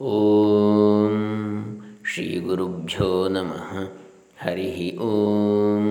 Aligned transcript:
ಓಂ 0.00 1.14
ಶ್ರೀ 2.04 2.40
ಗುರುಭ್ಯೋ 2.40 3.28
ನಮಃ. 3.28 3.92
ಹರಿ 4.40 4.96
ಓಂ 4.96 5.86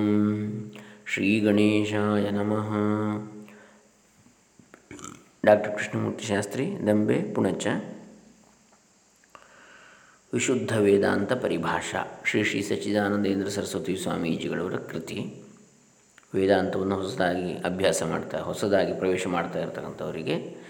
ಶ್ರೀ 1.05 1.39
ಗಣೇಶಾಯ 1.39 2.29
ನಮಃ. 2.29 2.69
ಡಾಕ್ಟರ್ 5.45 5.75
ಕೃಷ್ಣಮೂರ್ತಿ 5.75 6.23
ಶಾಸ್ತ್ರಿ, 6.23 6.71
ದಂಬೆ, 6.87 7.33
ಪುಣಚ. 7.33 7.67
ವಿಶುದ್ಧ 10.33 10.77
ವೇದಾಂತ 10.77 11.33
ಪರಿಭಾಷಾ, 11.33 12.21
ಶ್ರೀ 12.25 12.43
ಶ್ರೀ 12.43 12.61
ಸಚ್ಚಿದಾನಂದೇಂದ್ರ 12.61 13.49
ಸರಸ್ವತಿ 13.49 13.97
ಸ್ವಾಮೀಜಿಗಳವರ 13.97 14.75
ಕೃತಿ. 14.75 15.43
ವೇದಾಂತವನ್ನು 16.35 16.95
ಹೊಸದಾಗಿ 16.95 17.53
ಅಭ್ಯಾಸ 17.53 18.03
ಮಾಡ್ತಾ, 18.03 18.39
ಹೊಸದಾಗಿ 18.39 18.93
ಪ್ರವೇಶ 18.93 19.27
ಮಾಡ್ತಾ 19.27 19.59
ಇರತಕ್ಕಂಥವರಿಗೆ 19.59 20.66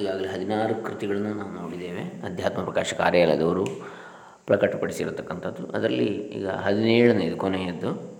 ಈಗಾಗಲೇ 0.00 0.28
ಹದಿನಾರು 0.28 0.74
ಕೃತಿಗಳನ್ನು 0.74 1.34
ನಾವು 1.34 1.50
ನೋಡಿದ್ದೇವೆ. 1.50 2.02
ಅಧ್ಯಾತ್ಮ 2.02 2.64
ಪ್ರಕಾಶ 2.64 2.94
ಕಾರ್ಯಾಲಯದವರು 2.94 3.66
ಪ್ರಕಟಪಡಿಸಿರತಕ್ಕಂಥದ್ದು. 4.46 5.70
ಅದರಲ್ಲಿ 5.70 6.04
ಈಗ 6.04 6.48
ಹದಿನೇಳನೇದು 6.48 7.36
ಕೊನೆಯದ್ದು. 7.36 8.14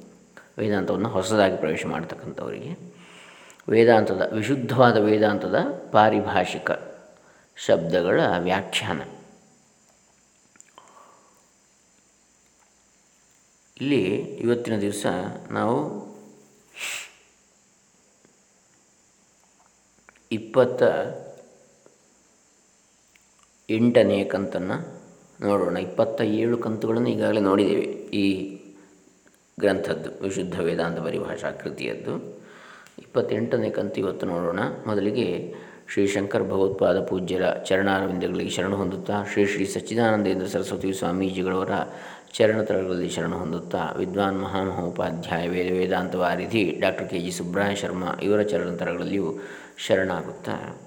ವೇದಾಂತವನ್ನು 0.58 1.08
ಹೊಸದಾಗಿ 1.08 1.56
ಪ್ರವೇಶ 1.56 1.86
ಮಾಡ್ತಕ್ಕಂಥವರಿಗೆ. 1.86 2.94
ವೇದಾಂತದ, 3.68 4.32
ವಿಶುದ್ಧವಾದ 4.34 4.96
ವೇದಾಂತದ 4.96 5.56
ಪಾರಿಭಾಷಿಕ 5.92 6.70
ಶಬ್ದಗಳ 7.56 8.20
ವ್ಯಾಖ್ಯಾನ. 8.38 9.02
ಇಲ್ಲಿ 13.80 14.16
ಇವತ್ತಿನ 14.16 14.80
ದಿವಸ 14.80 15.06
ನಾವು 15.50 16.04
ಇಪ್ಪತ್ತ 20.32 20.82
ಎಂಟನೆಯ 23.70 24.24
ಕಂತನ್ನು 24.24 25.04
ನೋಡೋಣ. 25.46 25.76
ಇಪ್ಪತ್ತ 25.76 26.20
ಏಳು 26.20 26.58
ಕಂತುಗಳನ್ನು 26.58 27.10
ಈಗಾಗಲೇ 27.10 27.40
ನೋಡಿದ್ದೇವೆ. 27.40 27.82
ಈ 28.14 28.56
ಗ್ರಂಥದ್ದು, 29.60 30.22
ವಿಶುದ್ಧ 30.22 30.60
ವೇದಾಂತ 30.60 30.98
ಪರಿಭಾಷಾ 30.98 31.50
ಕೃತಿಯದ್ದು. 31.50 32.40
ಇಪ್ಪತ್ತೆಂಟನೇ 32.98 33.70
ಕಂತು 33.70 34.00
ಇವತ್ತು 34.00 34.26
ನೋಡೋಣ. 34.26 34.60
ಮೊದಲಿಗೆ 34.86 35.54
ಶ್ರೀ 35.92 36.06
ಶಂಕರ್ 36.06 36.44
ಭಗವತ್ಪಾದ 36.44 37.04
ಪೂಜ್ಯರ 37.04 37.52
ಚರಣಾರವಿಂದಗಳಿಗೆ 37.52 38.50
ಶರಣ 38.50 38.74
ಹೊಂದುತ್ತಾ, 38.74 39.24
ಶ್ರೀ 39.32 39.46
ಶ್ರೀ 39.46 39.64
ಸಚ್ಚಿದಾನಂದೇಂದ್ರ 39.64 40.46
ಸರಸ್ವತಿ 40.46 40.92
ಸ್ವಾಮೀಜಿಗಳವರ 40.92 41.70
ಚರಣತರಗಳಲ್ಲಿ 42.32 43.10
ಶರಣ 43.10 43.34
ಹೊಂದುತ್ತಾ, 43.34 43.94
ವಿದ್ವಾನ್ 43.98 44.42
ಮಹಾಮಹೋಪಾಧ್ಯಾಯ 44.42 45.48
ವೇದ 45.48 45.72
ವೇದಾಂತ 45.72 46.14
ವಾರಿಧಿ 46.14 46.76
doctor 46.80 47.08
K 47.08 47.18
G 47.18 47.30
Subraya 47.30 47.74
Sharma 47.74 48.20
ಇವರ 48.22 48.42
ಚರಣತರಗಳಲ್ಲಿಯೂ 48.42 49.34
ಶರಣಾಗುತ್ತಾ. 49.78 50.80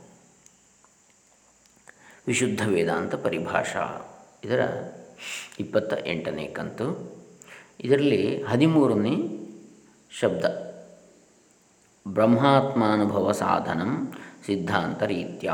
ವಿಶುದ್ಧ 2.27 2.67
ವೇದಾಂತ 2.67 3.15
ಪರಿಭಾಷಾ. 3.15 4.13
ಇದರ 4.43 4.59
ಇಪ್ಪತ್ತ 5.59 5.93
ಎಂಟನೇ 6.05 6.47
ಕಂತು. 6.47 7.17
ಇದರಲ್ಲಿ 7.79 8.43
ಹದಿಮೂರನೇ 8.43 9.15
ಶಬ್ದ. 10.19 10.45
ಬ್ರಹ್ಮಾತ್ಮಾನುಭವ 12.07 13.31
ಸಾಧನಂ 13.31 14.13
ಸಿದ್ಧಾಂತ 14.45 15.03
ರೀತ್ಯ. 15.03 15.51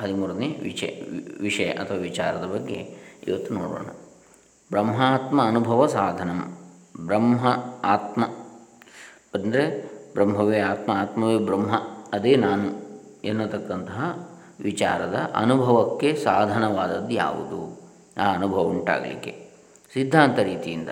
ಹದಿಮೂರನೇ 0.00 0.48
ವಿಷಯ 0.62 1.02
ವಿಷಯ 1.40 1.70
ಅಥವಾ 1.70 1.96
ವಿಚಾರದ 1.96 2.44
ಬಗ್ಗೆ 2.44 2.76
ಇವತ್ತು 3.28 3.54
ನೋಡೋಣ. 3.54 3.86
ಬ್ರಹ್ಮಾತ್ಮ 4.70 5.46
ಅನುಭವ 5.46 5.86
ಸಾಧನಂ. 5.86 6.56
ಬ್ರಹ್ಮ 7.06 7.48
ಆತ್ಮ. 7.84 8.24
ಅಂದರೆ 9.34 9.90
ಬ್ರಹ್ಮವೇ 10.12 10.60
ಆತ್ಮ, 10.60 10.92
ಆತ್ಮವೇ 10.92 11.38
ಬ್ರಹ್ಮ, 11.38 11.74
ಅದೇ 12.12 12.36
ನಾನು 12.36 12.90
ಎನ್ನತಕ್ಕಂತಹ 13.24 14.29
ವಿಚಾರದ 14.62 15.32
ಅನುಭವಕ್ಕೆ 15.34 16.16
ಸಾಧನವಾದದ್ದು 16.16 17.10
ಯಾವುದು? 17.10 17.80
ಆ 18.22 18.34
ಅನುಭವ 18.34 18.60
ಉಂಟಾಗಲಿಕ್ಕೆ. 18.60 19.50
ಸಿದ್ಧಾಂತ 19.92 20.38
ರೀತಿಯಿಂದ. 20.38 20.88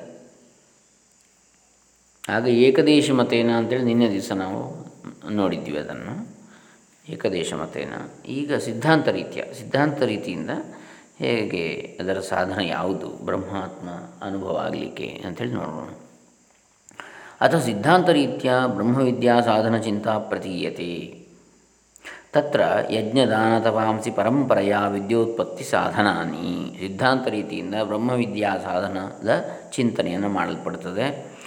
ಆಗ 2.29 2.49
ಏಕದೇಶ 2.49 3.11
ಮತೇನ 3.11 3.51
ಅಂತೇಳಿ 3.51 3.85
ನಿನ್ನೆ 3.85 4.11
ದಿವಸ 4.11 4.33
ನಾವು 4.33 4.89
ನೋಡಿದ್ದೀವಿ 5.31 5.79
ಅದನ್ನು. 5.79 6.39
ಏಕದೇಶ 7.09 7.55
ಮತೇನ. 7.55 7.93
ಈಗ 8.27 8.55
ಸಿದ್ಧಾಂತ 8.55 9.09
ರೀತಿಯ. 9.09 9.45
ಸಿದ್ಧಾಂತ 9.53 10.03
ರೀತಿಯಿಂದ 10.03 10.51
ಹೇಗೆ 11.19 11.97
ಅದರ 12.01 12.21
ಸಾಧನ 12.21 12.61
ಯಾವುದು? 12.61 13.09
ಬ್ರಹ್ಮಾತ್ಮ 13.09 13.89
ಅನುಭವ 14.27 14.57
ಆಗಲಿಕ್ಕೆ 14.57 15.23
ಅಂಥೇಳಿ 15.27 15.53
ನೋಡೋಣ. 15.53 15.89
ಅಥ 17.41 17.55
ಸಿದ್ಧಾಂತ 17.55 18.09
ರೀತಿಯ 18.09 18.53
ಬ್ರಹ್ಮವಿದ್ಯಾ 18.67 19.41
ಸಾಧನ 19.41 19.77
ಚಿಂತಾ 19.77 20.19
ಪ್ರತೀಯತೆ. 20.19 21.28
ತತ್ರ 22.33 22.61
ಯಜ್ಞದಾನ 22.91 23.59
ತಪಾಂಸಿ 23.59 24.11
ಪರಂಪರೆಯ 24.11 24.77
ವಿದ್ಯೋತ್ಪತ್ತಿ 24.93 25.65
ಸಾಧನಾನಿ 25.65 26.79
ಸಿದ್ಧಾಂತ 26.79 27.29
ರೀತಿಯಿಂದ 27.29 27.75
ಬ್ರಹ್ಮವಿದ್ಯಾ 27.85 28.57
ಸಾಧನದ 28.57 29.41
ಚಿಂತನೆಯನ್ನು 29.73 30.29
ಮಾಡಲ್ಪಡುತ್ತದೆ 30.29 31.39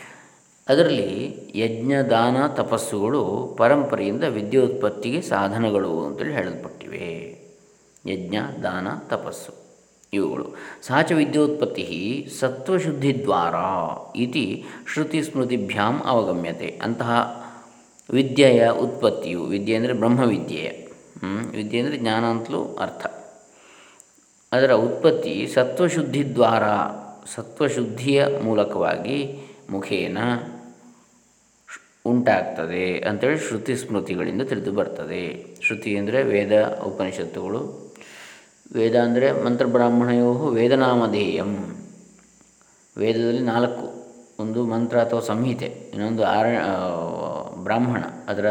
ಅದರಲ್ಲಿ 0.70 1.36
ಯಜ್ಞದಾನ 1.56 2.48
ತಪಸ್ಸುಗಳು 2.48 3.56
ಪರಂಪರೆಯಿಂದ 3.58 4.24
ವಿದ್ಯೋತ್ಪತ್ತಿಗೆ 4.24 5.22
ಸಾಧನಗಳು 5.22 6.06
ಅಂತೇಳಿ 6.06 6.34
ಹೇಳಲ್ಪಟ್ಟಿವೆ. 6.34 7.42
ಯಜ್ಞ 8.08 8.36
ದಾನ 8.64 8.88
ತಪಸ್ಸು 9.08 9.54
ಇವುಗಳು. 10.14 10.56
ಸಾಚ 10.88 11.12
ವಿದ್ಯೋತ್ಪತ್ತಿ 11.12 12.28
ಸತ್ವಶುದ್ಧಿದ್ವಾರ 12.40 13.56
ಇತಿ 14.18 14.64
ಶ್ರುತಿ 14.94 15.24
ಸ್ಮೃತಿಭ್ಯಾಂ 15.24 16.02
ಅವಗಮ್ಯತೆ. 16.06 16.80
ಅಂತಹ 16.84 17.41
ವಿದ್ಯೆಯ 18.12 18.62
ಉತ್ಪತ್ತಿಯು, 18.86 19.42
ವಿದ್ಯೆ 19.54 19.76
ಅಂದರೆ 19.80 19.94
ಬ್ರಹ್ಮವಿದ್ಯೆಯ 20.02 20.70
ವಿದ್ಯೆ 21.58 21.80
ಅಂದರೆ 21.82 21.98
ಜ್ಞಾನ 22.04 22.24
ಅಂತಲೂ 22.34 22.60
ಅರ್ಥ. 22.86 23.04
ಅದರ 24.52 24.72
ಉತ್ಪತ್ತಿ 24.86 25.34
ಸತ್ವಶುದ್ಧಿದ್ವಾರ, 25.56 26.64
ಸತ್ವಶುದ್ಧಿಯ 27.36 28.22
ಮೂಲಕವಾಗಿ 28.48 29.18
ಮುಖೇನ 29.70 30.18
ಉಂಟಾಗ್ತದೆ 32.12 32.86
ಅಂತೇಳಿ 33.10 33.40
ಶ್ರುತಿ 33.48 33.74
ಸ್ಮೃತಿಗಳಿಂದ 33.82 34.44
ತಿಳಿದು 34.52 34.72
ಬರ್ತದೆ. 34.80 35.24
ಶ್ರುತಿ 35.66 35.92
ಅಂದರೆ 36.00 36.20
ವೇದ, 36.32 36.54
ಉಪನಿಷತ್ತುಗಳು. 36.90 37.62
ವೇದ 38.78 38.96
ಅಂದರೆ 39.08 39.28
ಮಂತ್ರಬ್ರಾಹ್ಮಣಯೋ 39.46 40.32
ವೇದನಾಮಧೇಯಂ. 40.58 41.52
ವೇದದಲ್ಲಿ 42.96 43.44
ನಾಲ್ಕು, 43.54 43.86
ಒಂದು 44.44 44.60
ಮಂತ್ರ 44.74 44.98
ಅಥವಾ 45.06 45.24
ಸಂಹಿತೆ, 45.32 45.70
ಇನ್ನೊಂದು 45.94 46.24
ಆರ 46.36 46.48
ಬ್ರಾಹ್ಮಣ 47.64 48.04
ಅದರ 48.28 48.48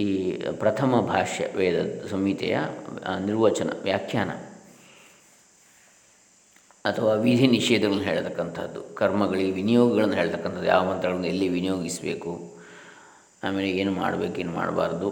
ಈ 0.00 0.08
ಪ್ರಥಮ 0.32 1.00
ಭಾಷ್ಯ 1.00 1.48
ವೇದ 1.56 1.76
ಸಂಹಿತೆಯ 2.10 2.58
ನಿರ್ವಚನ, 3.24 3.70
ವ್ಯಾಖ್ಯಾನ. 3.82 4.30
ಅಥವಾ 6.84 7.12
ವಿಧಿ 7.14 7.46
ನಿಷೇಧಗಳನ್ನು 7.46 8.04
ಹೇಳ್ತಕ್ಕಂಥದ್ದು, 8.04 8.80
ಕರ್ಮಗಳಿಗೆ 8.94 9.50
ವಿನಿಯೋಗಗಳನ್ನು 9.50 10.14
ಹೇಳ್ತಕ್ಕಂಥದ್ದು, 10.14 10.66
ಯಾವ 10.66 10.82
ಮಂತ್ರಗಳನ್ನು 10.90 11.26
ಎಲ್ಲಿ 11.26 11.48
ವಿನಿಯೋಗಿಸಬೇಕು, 11.48 12.32
ಆಮೇಲೆ 13.44 13.70
ಏನು 13.70 13.92
ಮಾಡಬೇಕು, 13.92 14.40
ಏನು 14.40 14.52
ಮಾಡಬಾರ್ದು 14.52 15.08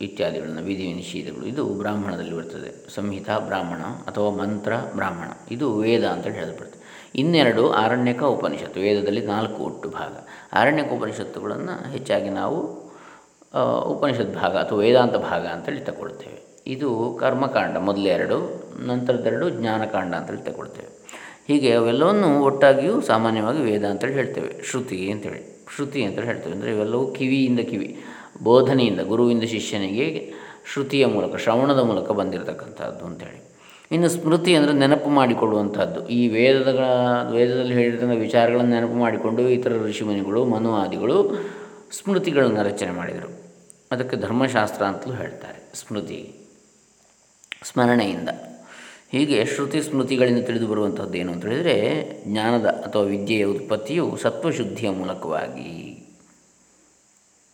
ಇತ್ಯಾದಿಗಳನ್ನು 0.00 0.62
ವಿಧಿ 0.62 0.92
ನಿಷೇಧಗಳು. 0.92 1.44
ಇದು 1.46 1.64
ಬ್ರಾಹ್ಮಣದಲ್ಲಿ 1.64 2.36
ಬರ್ತದೆ. 2.36 2.70
ಸಂಹಿತ 2.94 3.30
ಬ್ರಾಹ್ಮಣ 3.30 3.82
ಅಥವಾ 3.82 4.30
ಮಂತ್ರ 4.30 4.72
ಬ್ರಾಹ್ಮಣ. 4.94 5.30
ಇದು 5.50 5.66
ವೇದ 5.78 6.04
ಅಂತ 6.04 6.26
ಹೇಳಲ್ಪಡ್ತದೆ. 6.26 6.71
ಇನ್ನೆರಡು 7.14 7.70
ಆರಣ್ಯಕ 7.70 8.22
ಉಪನಿಷತ್ತು, 8.22 8.80
ವೇದದಲ್ಲಿ 8.80 9.26
ನಾಲ್ಕು 9.26 9.64
ಒಟ್ಟು 9.64 9.88
ಭಾಗ. 9.88 10.12
ಆರಣ್ಯಕ 10.52 10.92
ಉಪನಿಷತ್ತುಗಳನ್ನು 10.92 11.90
ಹೆಚ್ಚಾಗಿ 11.90 12.28
ನಾವು 12.28 12.58
ಉಪನಿಷತ್ 13.84 14.34
ಭಾಗ 14.34 14.56
ಅಥವಾ 14.56 14.78
ವೇದಾಂತ 14.78 15.16
ಭಾಗ 15.16 15.46
ಅಂತೇಳಿ 15.46 15.80
ತಗೊಳ್ತೇವೆ. 15.80 16.62
ಇದು 16.66 17.18
ಕರ್ಮಕಾಂಡ 17.20 17.76
ಮೊದಲೆರಡು 17.76 18.38
ನಂತರದೆರಡು 18.86 19.50
ಜ್ಞಾನಕಾಂಡ 19.50 20.14
ಅಂತೇಳಿ 20.14 20.42
ತಗೊಳ್ತೇವೆ. 20.42 20.88
ಹೀಗೆ 21.48 21.74
ಅವೆಲ್ಲವನ್ನು 21.74 22.42
ಒಟ್ಟಾಗಿಯೂ 22.42 23.00
ಸಾಮಾನ್ಯವಾಗಿ 23.00 23.58
ವೇದ 23.58 23.84
ಅಂತೇಳಿ 23.84 24.12
ಹೇಳ್ತೇವೆ. 24.12 24.62
ಶ್ರುತಿ 24.70 25.10
ಅಂತೇಳಿ 25.10 25.66
ಶ್ರುತಿ 25.74 26.04
ಅಂತೇಳಿ 26.04 26.26
ಹೇಳ್ತೇವೆ. 26.26 26.54
ಅಂದರೆ 26.56 26.70
ಇವೆಲ್ಲವೂ 26.70 27.06
ಕಿವಿಯಿಂದ 27.06 27.60
ಕಿವಿ, 27.60 27.98
ಬೋಧನೆಯಿಂದ, 28.42 29.00
ಗುರುವಿಂದ 29.00 29.42
ಶಿಷ್ಯನಿಗೆ 29.42 30.32
ಶ್ರುತಿಯ 30.72 31.06
ಮೂಲಕ, 31.06 31.36
ಶ್ರವಣದ 31.36 31.78
ಮೂಲಕ 31.78 32.10
ಬಂದಿರತಕ್ಕಂಥದ್ದು 32.10 33.04
ಅಂತೇಳಿ. 33.04 33.51
ಇನ್ನು 33.92 34.08
ಸ್ಮೃತಿ 34.08 34.54
ಅಂದರೆ 34.54 34.72
ನೆನಪು 34.72 35.10
ಮಾಡಿಕೊಳ್ಳುವಂಥದ್ದು. 35.10 36.08
ಈ 36.08 36.28
ವೇದದ 36.28 36.80
ವೇದದಲ್ಲಿ 37.32 37.74
ಹೇಳಿರ್ತಕ್ಕಂಥ 37.74 38.18
ವಿಚಾರಗಳನ್ನು 38.18 38.70
ನೆನಪು 38.70 38.94
ಮಾಡಿಕೊಂಡು 38.94 39.48
ಇತರ 39.48 39.72
ಋಷಿಮುನಿಗಳು 39.72 40.44
ಮನುವಾದಿಗಳು 40.44 41.34
ಸ್ಮೃತಿಗಳನ್ನು 41.90 42.62
ರಚನೆ 42.62 42.90
ಮಾಡಿದರು. 42.90 43.42
ಅದಕ್ಕೆ 43.92 44.16
ಧರ್ಮಶಾಸ್ತ್ರ 44.16 44.84
ಅಂತಲೂ 44.84 45.14
ಹೇಳ್ತಾರೆ, 45.14 45.74
ಸ್ಮೃತಿ. 45.74 46.34
ಸ್ಮರಣೆಯಿಂದ. 47.62 48.28
ಹೀಗೆ 49.12 49.44
ಶ್ರುತಿ 49.44 49.82
ಸ್ಮೃತಿಗಳಿಂದ 49.82 50.46
ತಿಳಿದು 50.46 50.66
ಬರುವಂಥದ್ದು 50.66 51.18
ಏನು 51.18 51.32
ಅಂತ 51.32 51.46
ಹೇಳಿದರೆ, 51.46 51.76
ಜ್ಞಾನದ 52.26 52.66
ಅಥವಾ 52.66 53.02
ವಿದ್ಯೆಯ 53.02 53.44
ಉತ್ಪತ್ತಿಯು 53.44 54.16
ಸತ್ವಶುದ್ಧಿಯ 54.16 54.90
ಮೂಲಕವಾಗಿ. 54.90 55.72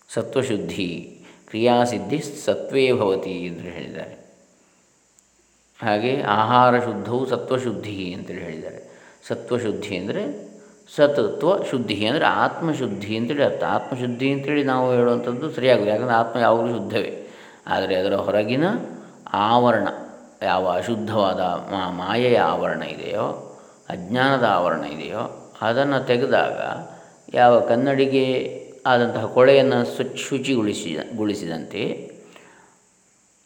ಸತ್ವಶುದ್ಧಿ, 0.09 1.21
ಕ್ರಿಯಾಸಿದ್ಧಿ 1.49 2.45
ಸತ್ವೇ 2.45 2.93
ಭವತಿ 2.93 3.31
ಎಂದು 3.31 3.61
ಹೇಳಿದ್ದಾರೆ. 3.61 4.28
ಹಾಗೆ 5.83 6.23
ಆಹಾರ 6.23 6.75
ಶುದ್ಧವು 6.85 7.27
ಸತ್ವಶುದ್ಧಿ 7.27 8.15
ಅಂತೇಳಿ 8.15 8.41
ಹೇಳಿದ್ದಾರೆ. 8.41 8.81
ಸತ್ವಶುದ್ಧಿ 9.29 9.97
ಅಂದರೆ 9.97 10.23
ಸತತ್ವ 10.97 11.65
ಶುದ್ಧಿ 11.71 12.07
ಅಂದರೆ 12.07 12.25
ಆತ್ಮಶುದ್ಧಿ 12.25 13.17
ಅಂತೇಳಿ 13.17 13.45
ಅರ್ಥ. 13.45 13.65
ಆತ್ಮಶುದ್ಧಿ 13.65 14.33
ಅಂತೇಳಿ 14.33 14.63
ನಾವು 14.65 14.85
ಹೇಳುವಂಥದ್ದು 14.97 15.51
ಸರಿಯಾಗುತ್ತೆ 15.51 15.91
ಯಾಕಂದರೆ 15.91 16.15
ಆತ್ಮ 16.15 16.37
ಯಾವಾಗಲೂ 16.41 16.71
ಶುದ್ಧವೇ. 16.75 17.13
ಆದರೆ 17.67 17.95
ಅದರ 17.97 18.15
ಹೊರಗಿನ 18.17 18.65
ಆವರಣ, 19.33 19.89
ಯಾವ 20.43 20.65
ಅಶುದ್ಧವಾದ 20.69 21.41
ಮಾಯೆಯ 22.01 22.39
ಆವರಣ 22.39 22.83
ಇದೆಯೋ, 22.83 23.27
ಅಜ್ಞಾನದ 23.89 24.45
ಆವರಣ 24.49 24.85
ಇದೆಯೋ, 24.85 25.23
ಅದನ್ನು 25.63 26.07
ತೆಗೆದಾಗ 26.07 26.59
ಯಾವ 27.35 27.61
ಕನ್ನಡಿಗೆ 27.61 28.25
ಆದಂತಹ 28.87 29.27
ಕೊಳೆಯನ್ನು 29.27 29.79
ಸ್ವಚ್ಛ 29.95 30.17
ಶುಚಿಗೊಳಿಸಿದ, 30.29 30.99
ಗೊಳಿಸಿದಂತೆ 31.17 31.83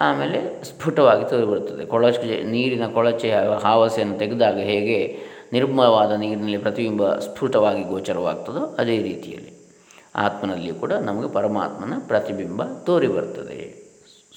ಆಮೇಲೆ 0.02 0.64
ಸ್ಫುಟವಾಗಿ 0.64 1.30
ತೋರಿಬರುತ್ತದೆ 1.30 1.86
ಕೊಳಚೆ, 1.86 2.42
ನೀರಿನ 2.42 2.86
ಕೊಳಚೆ 2.86 3.32
ಹಾವಸೆಯನ್ನು 3.62 4.18
ತೆಗೆದಾಗ 4.18 4.58
ಹೇಗೆ 4.58 5.18
ನಿರ್ಮಲವಾದ 5.52 6.12
ನೀರಿನಲ್ಲಿ 6.12 6.56
ಪ್ರತಿಬಿಂಬ 6.56 7.18
ಸ್ಫುಟವಾಗಿ 7.18 7.82
ಗೋಚರವಾಗ್ತದೋ 7.82 8.66
ಅದೇ 8.78 9.02
ರೀತಿಯಲ್ಲಿ 9.02 9.52
ಆತ್ಮನಲ್ಲಿ 10.14 10.72
ಕೂಡ 10.72 10.92
ನಮಗೆ 10.92 11.32
ಪರಮಾತ್ಮನ 11.32 11.92
ಪ್ರತಿಬಿಂಬ 12.06 12.62
ತೋರಿ 12.86 13.06
ಬರ್ತದೆ 13.06 13.58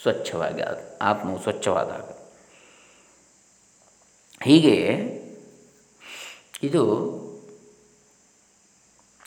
ಸ್ವಚ್ಛವಾಗಿ 0.01 0.61
ಆತ್ಮವು 1.01 1.39
ಸ್ವಚ್ಛವಾದಾಗ. 1.39 2.07
ಹೀಗೆ 4.43 4.77
ಇದು 6.63 6.83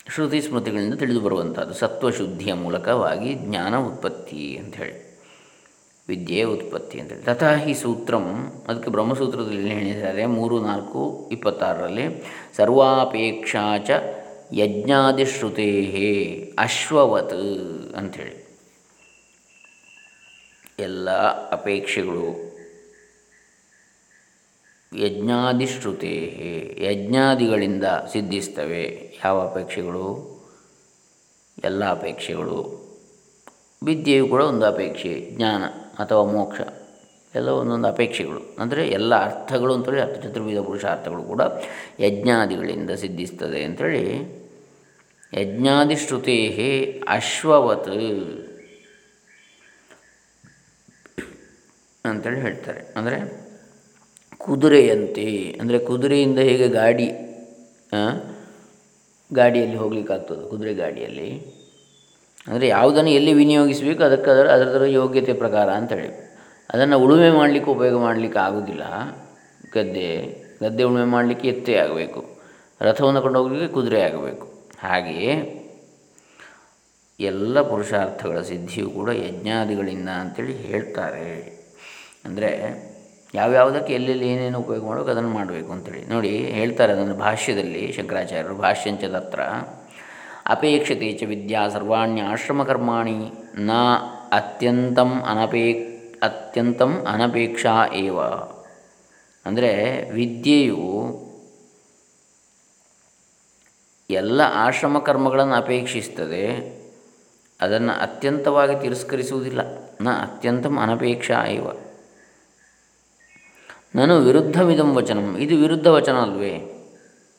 ಶ್ರುತಿ 0.09 0.41
ಸ್ಮೃತಿಗಳಿಂದ 0.41 0.93
ತಿಳಿದು 0.93 1.19
ಬರುವಂಥದ್ದು. 1.19 1.73
ಸತ್ವಶುದ್ಧಿಯ 1.73 2.53
ಮೂಲಕವಾಗಿ 2.53 3.33
ಜ್ಞಾನ 3.33 3.77
ಉತ್ಪತ್ತಿ 3.77 4.57
ಅಂಥೇಳಿ 4.57 5.08
ವಿದ್ಯೆಯ 6.09 6.43
ಉತ್ಪತ್ತಿ 6.43 6.99
ಅಂತೇಳಿ 6.99 7.21
ತಥಾ 7.21 7.55
ಹಿ 7.55 7.73
ಸೂತ್ರಂ, 7.73 8.25
ಅದಕ್ಕೆ 8.67 8.91
ಬ್ರಹ್ಮಸೂತ್ರದಲ್ಲಿ 8.91 9.69
ಹೇಳಿದ್ದಾರೆ? 9.69 10.25
ಮೂರು, 10.25 10.59
ನಾಲ್ಕು, 10.59 11.29
ಇಪ್ಪತ್ತಾರರಲ್ಲಿ, 11.31 12.05
ಸರ್ವಾಪೇಕ್ಷಾ 12.55 13.77
ಚ 13.77 13.89
ಯಜ್ಞಾದಿಶ್ರುತೇ 14.53 15.67
ಅಶ್ವವತ್ 16.59 17.33
ಅಂಥೇಳಿ. 17.97 18.49
ಎಲ್ಲ 20.79 21.11
ಅಪೇಕ್ಷೆಗಳು 21.51 22.49
ಯಜ್ಞಾದಿಶ್ರುತೇ 24.97 26.15
ಯಜ್ಞಾದಿಗಳಿಂದ 26.81 27.83
ಸಿದ್ಧಿಸ್ತವೆ. 28.11 28.83
ಯಾವ 29.25 29.41
ಅಪೇಕ್ಷೆಗಳು? 29.41 30.05
ಎಲ್ಲ 31.63 31.91
ಅಪೇಕ್ಷೆಗಳು. 31.91 32.59
ವಿದ್ಯೆಯು 33.83 34.27
ಕೂಡ 34.27 34.41
ಒಂದು 34.41 34.65
ಅಪೇಕ್ಷೆ, 34.65 35.29
ಜ್ಞಾನ. 35.31 35.63
ಅಥವಾ 36.03 36.23
ಮೋಕ್ಷ 36.35 36.59
ಎಲ್ಲ 37.33 37.49
ಒಂದೊಂದು 37.59 37.87
ಅಪೇಕ್ಷೆಗಳು. 37.93 38.41
ಅಂದರೆ 38.61 38.81
ಎಲ್ಲ 38.97 39.11
ಅರ್ಥಗಳು 39.27 39.71
ಅಂತೇಳಿ 39.77 40.01
ಅರ್ಥ 40.05 40.17
ಚತುರ್ವಿಧ 40.23 40.59
ಪುರುಷಾರ್ಥಗಳು 40.69 41.23
ಕೂಡ 41.31 41.41
ಯಜ್ಞಾದಿಗಳಿಂದ 42.05 42.91
ಸಿದ್ಧಿಸ್ತದೆ 43.01 43.59
ಅಂಥೇಳಿ 43.67 44.03
ಯಜ್ಞಾದಿಶ್ರುತೇ 45.41 46.37
ಅಶ್ವವತ್ 47.17 47.89
ಅಂತೇಳಿ 52.05 52.39
ಹೇಳ್ತಾರೆ. 52.45 52.81
ಅಂದರೆ 52.97 53.17
ಕುದುರೆಯಂತೆ, 54.45 55.27
ಅಂದರೆ 55.61 55.77
ಕುದುರೆಯಿಂದ 55.89 56.39
ಹೇಗೆ 56.49 56.67
ಗಾಡಿ 56.81 57.07
ಗಾಡಿಯಲ್ಲಿ 59.31 59.77
ಹೋಗ್ಲಿಕ್ಕಾಗ್ತದೆ, 59.81 60.43
ಕುದುರೆ 60.51 60.73
ಗಾಡಿಯಲ್ಲಿ. 60.83 61.29
ಅಂದರೆ 62.49 62.67
ಯಾವುದನ್ನು 62.67 63.09
ಎಲ್ಲಿ 63.09 63.33
ವಿನಿಯೋಗಿಸಬೇಕು 63.33 64.03
ಅದಕ್ಕೆ 64.03 64.31
ಅದರ 64.31 64.47
ಅದರದರ 64.47 64.85
ಯೋಗ್ಯತೆ 64.85 65.33
ಪ್ರಕಾರ 65.33 65.69
ಅಂತೇಳಿ 65.69 66.09
ಅದನ್ನು 66.69 66.99
ಉಳುಮೆ 66.99 67.29
ಮಾಡಲಿಕ್ಕೆ 67.29 67.71
ಉಪಯೋಗ 67.71 68.01
ಮಾಡಲಿಕ್ಕೆ 68.01 68.39
ಆಗೋದಿಲ್ಲ. 68.39 68.83
ಗದ್ದೆ 69.73 70.09
ಗದ್ದೆ 70.63 70.83
ಉಳುಮೆ 70.83 71.05
ಮಾಡಲಿಕ್ಕೆ 71.05 71.47
ಎತ್ತೇ 71.47 71.75
ಆಗಬೇಕು. 71.75 72.21
ರಥವನ್ನು 72.81 73.21
ಕೊಂಡೋಗಲಿಕ್ಕೆ 73.21 73.73
ಕುದುರೆ 73.73 74.01
ಆಗಬೇಕು. 74.01 74.45
ಹಾಗೆಯೇ 74.83 75.31
ಎಲ್ಲ 77.19 77.61
ಪುರುಷಾರ್ಥಗಳ 77.61 78.41
ಸಿದ್ಧಿಯು 78.41 78.89
ಕೂಡ 78.89 79.09
ಯಜ್ಞಾದಿಗಳಿಂದ 79.09 80.09
ಅಂತೇಳಿ 80.09 80.53
ಹೇಳ್ತಾರೆ. 80.53 81.59
ಅಂದರೆ 82.25 82.51
ಯಾವ್ಯಾವುದಕ್ಕೆ 83.35 83.93
ಎಲ್ಲೆಲ್ಲಿ 83.93 84.27
ಏನೇನು 84.27 84.59
ಉಪಯೋಗ 84.59 84.85
ಮಾಡಬೇಕು 84.85 85.11
ಅದನ್ನು 85.11 85.29
ಮಾಡಬೇಕು 85.29 85.71
ಅಂತೇಳಿ. 85.71 86.05
ನೋಡಿ 86.05 86.29
ಹೇಳ್ತಾರೆ 86.29 86.93
ಅದನ್ನು 86.93 87.15
ಭಾಷ್ಯದಲ್ಲಿ 87.15 87.91
ಶಂಕರಾಚಾರ್ಯರು 87.91 88.55
ಭಾಷ್ಯಂಚ 88.55 89.03
ತತ್ರ. 89.05 89.39
ಅಪೇಕ್ಷತೆ 90.49 91.09
ಚ 91.19 91.23
ವಿದ್ಯಾ 91.31 91.61
ಸರ್ವಾಣ್ಯ 91.69 92.21
ಆಶ್ರಮಕರ್ಮಾಣಿ 92.33 93.17
ನ 93.67 93.71
ಅತ್ಯಂತಂ 94.37 95.11
ಅನಪೇ 95.31 95.65
ಅತ್ಯಂತಂ 96.23 96.91
ಅನಪೇಕ್ಷಾ 97.11 97.73
ಏವ. 97.95 98.19
ಅಂದರೆ 99.45 99.71
ವಿದ್ಯೆಯು 100.11 100.85
ಎಲ್ಲ 104.09 104.41
ಆಶ್ರಮ 104.63 104.99
ಕರ್ಮಗಳನ್ನು 105.07 105.55
ಅಪೇಕ್ಷಿಸ್ತದೆ, 105.55 106.43
ಅದನ್ನು 107.59 107.93
ಅತ್ಯಂತವಾಗಿ 108.05 108.75
ತಿರಸ್ಕರಿಸುವುದಿಲ್ಲ. 108.83 109.61
ನ 110.01 110.13
ಅತ್ಯಂತಂ 110.25 110.75
ಅನಪೇಕ್ಷಾ 110.83 111.39
ಇವ 111.57 111.67
ನಾನು 113.97 114.15
ವಿರುದ್ಧವಿದಂ 114.25 114.89
ವಚನಂ. 114.95 115.27
ಇದು 115.43 115.55
ವಿರುದ್ಧ 115.61 115.87
ವಚನ 115.95 116.17
ಅಲ್ವೇ? 116.19 116.53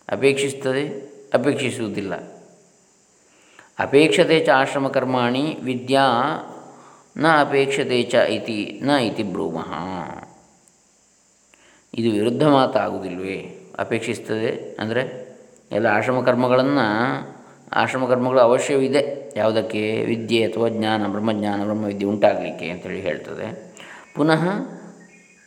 ಅಪೇಕ್ಷಿಸ್ತದೆ, 0.08 0.84
ಅಪೇಕ್ಷಿಸುವುದಿಲ್ಲ. 1.34 2.14
ಅಪೇಕ್ಷತೆ 3.80 4.40
ಚ 4.40 4.48
ಆಶ್ರಮಕರ್ಮಾಣಿ 4.48 5.58
ವಿದ್ಯಾ 5.62 6.06
ನ 7.16 7.26
ಅಪೇಕ್ಷತೆ 7.40 8.02
ಚ 8.02 8.14
ಇತಿ 8.14 8.80
ನ 8.82 8.90
ಇತಿ 8.90 9.22
ಬ್ರೂಮಃ. 9.22 9.70
ಇದು 11.94 12.10
ವಿರುದ್ಧ 12.10 12.42
ಮಾತಾಗುವುದಿಲ್ವೇ? 12.42 13.70
ಅಪೇಕ್ಷಿಸ್ತದೆ 13.78 14.76
ಅಂದರೆ 14.80 15.30
ಎಲ್ಲ 15.72 15.86
ಆಶ್ರಮ 15.86 16.20
ಕರ್ಮಗಳನ್ನು 16.20 16.86
ಆಶ್ರಮ 17.72 18.06
ಕರ್ಮಗಳು 18.06 18.40
ಅವಶ್ಯವಿದೆ. 18.40 19.32
ಯಾವುದಕ್ಕೆ? 19.36 20.04
ವಿದ್ಯೆ 20.04 20.44
ಅಥವಾ 20.44 20.68
ಜ್ಞಾನ, 20.68 21.06
ಬ್ರಹ್ಮಜ್ಞಾನ, 21.06 21.64
ಬ್ರಹ್ಮವಿದ್ಯೆ 21.64 22.08
ಉಂಟಾಗಲಿಕ್ಕೆ 22.08 22.70
ಅಂತೇಳಿ 22.70 23.00
ಹೇಳ್ತದೆ. 23.00 23.74
ಪುನಃ 24.16 24.48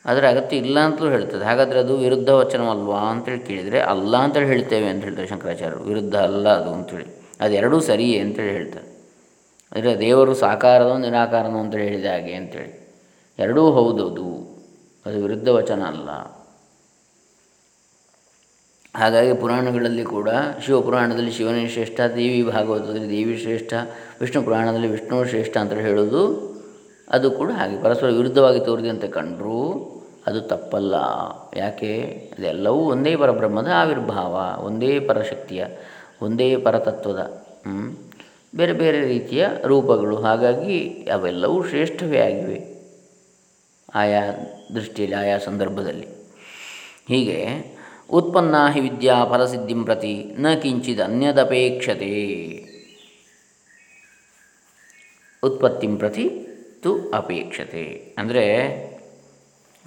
ಅದರ 0.05 0.27
ಅಗತ್ಯ 0.27 0.57
ಇಲ್ಲ 0.57 0.79
ಅಂತಲೂ 0.79 1.09
ಹೇಳ್ತದೆ. 1.09 1.45
ಹಾಗಾದರೆ 1.45 1.79
ಅದು 1.79 1.97
ವಿರುದ್ಧ 1.97 2.29
ವಚನವಲ್ವಾ 2.29 2.99
ಅಂತೇಳಿ 2.99 3.39
ಕೇಳಿದರೆ 3.39 3.79
ಅಲ್ಲ 3.79 4.17
ಅಂತೇಳಿ 4.17 4.47
ಹೇಳ್ತೇವೆ 4.47 4.87
ಅಂತ 4.87 5.03
ಹೇಳ್ತಾರೆ 5.03 5.27
ಶಂಕರಾಚಾರ್ಯರು. 5.27 5.83
ವಿರುದ್ಧ 5.83 6.15
ಅಲ್ಲ 6.15 6.49
ಅದು 6.49 6.73
ಅಂತೇಳಿ. 6.73 7.22
ಅದೆರಡೂ 7.43 7.79
ಸರಿಯೇ 7.79 8.19
ಅಂತೇಳಿ 8.19 8.51
ಹೇಳ್ತಾರೆ. 8.51 8.89
ಅಂದರೆ 9.71 9.99
ದೇವರು 9.99 10.33
ಸಾಕಾರದೋ 10.33 10.97
ನಿರಾಕಾರನೋ 10.97 11.59
ಅಂತೇಳಿ 11.59 11.83
ಹೇಳಿದ 11.83 12.05
ಹಾಗೆ 12.05 12.33
ಅಂತೇಳಿ 12.33 12.71
ಎರಡೂ 13.39 13.71
ಹೌದದು. 13.71 14.29
ಅದು 15.05 15.21
ವಿರುದ್ಧ 15.21 15.49
ವಚನ 15.49 15.81
ಅಲ್ಲ. 15.83 16.09
ಹಾಗಾಗಿ 18.95 19.33
ಪುರಾಣಗಳಲ್ಲಿ 19.33 20.03
ಕೂಡ 20.03 20.29
ಶಿವಪುರಾಣದಲ್ಲಿ 20.65 21.31
ಶಿವನೇ 21.31 21.67
ಶ್ರೇಷ್ಠ, 21.67 21.99
ದೇವಿ 22.15 22.43
ಭಾಗವತದಲ್ಲಿ 22.43 23.09
ದೇವಿ 23.09 23.37
ಶ್ರೇಷ್ಠ, 23.37 23.73
ವಿಷ್ಣು 24.21 24.43
ಪುರಾಣದಲ್ಲಿ 24.43 24.87
ವಿಷ್ಣು 24.87 25.25
ಶ್ರೇಷ್ಠ 25.25 25.57
ಅಂತ 25.57 25.73
ಹೇಳೋದು, 25.73 26.21
ಅದು 27.09 27.31
ಕೂಡ 27.31 27.51
ಹಾಗೆ. 27.51 27.83
ಪರಸ್ಪರ 27.83 28.07
ವಿರುದ್ಧವಾಗಿ 28.07 28.59
ತೋರಿದೆ 28.59 28.89
ಅಂತ 28.89 29.05
ಕಂಡರೂ 29.05 29.59
ಅದು 30.27 30.41
ತಪ್ಪಲ್ಲ. 30.41 30.95
ಯಾಕೆ? 31.55 31.93
ಅದೆಲ್ಲವೂ 32.37 32.81
ಒಂದೇ 32.91 33.15
ಪರಬ್ರಹ್ಮದ 33.15 33.67
ಆವಿರ್ಭಾವ, 33.75 34.63
ಒಂದೇ 34.65 34.99
ಪರಶಕ್ತಿಯ. 34.99 35.65
ಒಂದೇ 36.23 36.47
ಪರತತ್ವದ 36.57 37.21
ಬೇರೆ 38.55 38.73
ಬೇರೆ 38.73 38.99
ರೀತಿಯ 39.05 39.43
ರೂಪಗಳು. 39.65 40.15
ಹಾಗಾಗಿ 40.15 40.77
ಅವೆಲ್ಲವೂ 41.13 41.57
ಶ್ರೇಷ್ಠವೇ 41.63 42.19
ಆಗಿವೆ 42.19 42.59
ಆಯಾ 43.95 44.21
ದೃಷ್ಟಿಯಲ್ಲಿ, 44.75 45.15
ಆಯಾ 45.15 45.37
ಸಂದರ್ಭದಲ್ಲಿ. 45.37 46.07
ಹೀಗೆ 47.07 47.39
ಉತ್ಪನ್ನ 48.09 48.55
ಹಿ 48.73 48.79
ವಿದ್ಯಾ 48.79 49.15
ಫಲಸಿದ್ಧಿಂ 49.25 49.83
ಪ್ರತಿ 49.83 50.13
ನ 50.39 50.53
ಕಿಂಚಿದ 50.61 50.99
ಅನ್ಯದಪೇಕ್ಷತೆ. 50.99 52.13
ಉತ್ಪತ್ತಿಂ 55.43 55.93
ಪ್ರತಿ 55.97 56.25
ತು 56.83 56.91
ಅಪೇಕ್ಷತೆ. 57.13 58.15
ಅಂದರೆ 58.17 58.45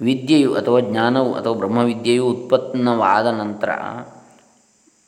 ವಿದ್ಯೆಯು 0.01 0.51
ಅಥವಾ 0.53 0.79
ಜ್ಞಾನವು 0.79 1.33
ಅಥವಾ 1.33 1.53
ಬ್ರಹ್ಮವಿದ್ಯೆಯು 1.53 2.25
ಉತ್ಪನ್ನವಾದ 2.25 3.27
ನಂತರ 3.27 3.69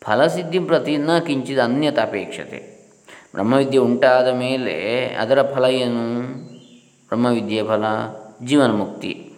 ಫಲಸಿದ್ಧಿ 0.04 0.60
ಪ್ರತಿ 0.60 0.98
ನ 0.98 1.18
ಕಿಂಚಿತ್ 1.20 1.60
ಅನ್ಯತ 1.60 2.00
ಅಪೇಕ್ಷತೆ 2.00 2.80
ಬ್ರಹ್ಮವಿದ್ಯೆ 3.34 3.80
ಉಂಟಾದ 3.80 4.28
ಮೇಲೆ 4.28 5.06
ಅದರ 5.06 5.54
ಫಲ 5.54 5.66
ಏನು? 5.66 6.24
ಬ್ರಹ್ಮವಿದ್ಯೆಯ 7.08 7.64
ಫಲ 7.64 7.84
ಜೀವನ 8.46 8.72
ಮುಕ್ತಿ. 8.72 9.32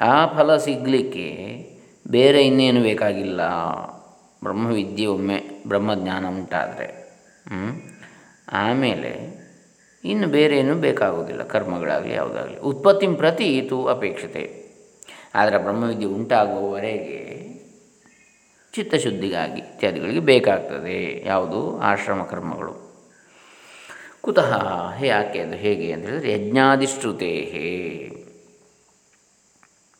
ಆ 0.00 0.26
ಫಲ 0.26 0.56
ಸಿಗಲಿಕ್ಕೆ 0.56 1.28
ಬೇರೆ 2.08 2.42
ಇನ್ನೇನು 2.42 2.82
ಬೇಕಾಗಿಲ್ಲ. 2.82 3.40
ಬ್ರಹ್ಮವಿದ್ಯೆ 4.42 5.06
ಒಮ್ಮೆ 5.06 5.38
ಬ್ರಹ್ಮಜ್ಞಾನ 5.68 6.26
ಉಂಟಾದರೆ. 6.26 6.88
ಆಮೇಲೆ 8.52 9.12
ಇನ್ನು 10.04 10.26
ಬೇರೆ 10.28 10.58
ಏನು 10.58 10.74
ಬೇಕಾಗೋದಿಲ್ಲ 10.74 11.42
ಕರ್ಮಗಳಾಗಲಿ 11.42 12.14
ಯಾವುದಾಗಲಿ. 12.14 12.58
ಉತ್ಪತ್ತಿ 12.58 13.06
ಪ್ರತಿ 13.06 13.44
ಇದು 13.44 13.86
ಅಪೇಕ್ಷತೆ. 13.86 14.62
ಆದರೆ 15.34 15.58
ಬ್ರಹ್ಮವಿದ್ಯೆ 15.58 16.08
ಉಂಟಾಗುವವರೆಗೆ 16.08 17.51
ಚಿತ್ತಶುದ್ಧಿಗಾಗಿ 18.74 19.60
ಇತ್ಯಾದಿಗಳಿಗೆ 19.60 20.20
ಬೇಕಾಗ್ತದೆ. 20.20 21.26
ಯಾವುದು? 21.26 21.80
ಆಶ್ರಮ 21.80 22.22
ಕರ್ಮಗಳು. 22.22 22.92
ಕುತಃ 24.20 24.58
ಹೇ 24.94 25.06
ಯಾಕೆ 25.06 25.38
ಅದು 25.38 25.56
ಹೇಗೆ 25.56 25.92
ಅಂತ 25.92 26.06
ಹೇಳಿದರೆ 26.06 26.32
ಯಜ್ಞಾದಿಶ್ರುತೇ 26.32 27.30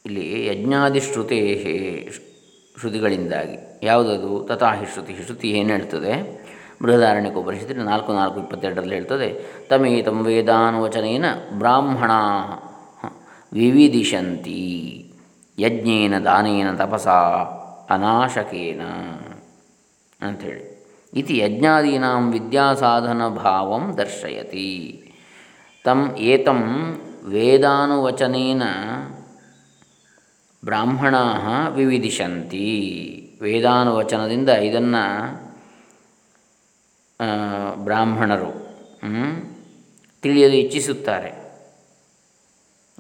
ಇಲ್ಲಿ 0.07 0.47
ಯಜ್ಞಾದಿಶ್ರುತೇ 0.47 2.11
ಶ್ರುತಿಗಳಿಂದಾಗಿ. 2.81 3.57
ಯಾವುದದು? 3.83 4.47
ತಥಾಹಿ 4.49 4.87
ಶ್ರುತಿ. 4.93 5.14
ಶ್ರುತಿ 5.25 5.50
ಏನು 5.50 5.69
ಹೇಳ್ತದೆ? 5.69 6.43
ಬೃಹದಾರಣ್ಯಕ್ಕೆ 6.83 7.41
ಉಪನಿಷತ್ತಿನ 7.41 7.83
ನಾಲ್ಕು 7.83 8.12
ನಾಲ್ಕು 8.12 8.41
ಇಪ್ಪತ್ತೆರಡರಲ್ಲಿ 8.41 8.95
ಹೇಳ್ತದೆ, 8.95 9.47
ತಮೇತಂ 9.69 10.25
ವೇದಾನುವಚನೇನ 10.25 11.25
ಬ್ರಾಹ್ಮಣ 11.59 12.11
ವಿವಿಧಿಶಂತಿ, 13.52 15.12
ಯಜ್ಞೇನ 15.59 16.19
ದಾನೇನ 16.19 16.76
ತಪಸ. 16.76 17.09
ಅನಾಶಕೇನ 17.93 18.83
ಅಂಥೇಳಿ. 20.27 20.65
ಇತಿ 21.15 21.39
ಯಜ್ಞಾದೀನಾಂ 21.39 22.33
ವಿದ್ಯಾಸಾಧನ 22.33 23.29
ಭಾವಂ 23.29 23.95
ದರ್ಶಯತಿ. 23.99 24.69
ತಂ 25.85 26.15
ಏತಂ 26.19 26.61
ವೇದಾನುವಚನೇನ 27.25 28.63
ಬ್ರಾಹ್ಮಣ 30.65 31.15
ವಿವಿಧಿಶಂತಿ. 31.71 32.69
ವೇದಾನುವಚನದಿಂದ 33.43 34.49
ಇದನ್ನು 34.49 35.05
ಬ್ರಾಹ್ಮಣರು 37.85 38.51
ತಿಳಿಯಲು 40.23 40.55
ಇಚ್ಛಿಸುತ್ತಾರೆ. 40.55 41.31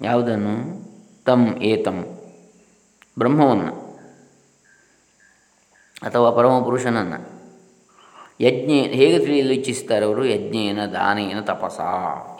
ಯಾವುದನ್ನು? 0.02 0.54
ತಮ್ 1.24 1.46
ಏತಂ. 1.62 1.98
ಬ್ರಹ್ಮವನ್ನು. 3.18 3.81
ಅಥವಾ 6.02 6.30
ಪರಮಪುರುಷನನ್ನು 6.30 7.32
ಯಜ್ಞ, 8.40 8.70
ಹೇಗೆ 8.72 9.18
ತಿಳಿಯಲು 9.18 9.52
ಇಚ್ಛಿಸ್ತಾರೆ 9.52 10.06
ಅವರು? 10.06 10.24
ಯಜ್ಞೇನ 10.24 10.86
ದಾನೇನ 10.86 11.40
ತಪಸ 11.40 11.80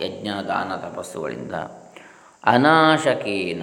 ಯಜ್ಞ 0.03 0.29
ದಾನ 0.49 0.77
ತಪಸ್ಸುಗಳಿಂದ. 0.77 1.55
ಅನಾಶಕೇನ? 2.45 3.63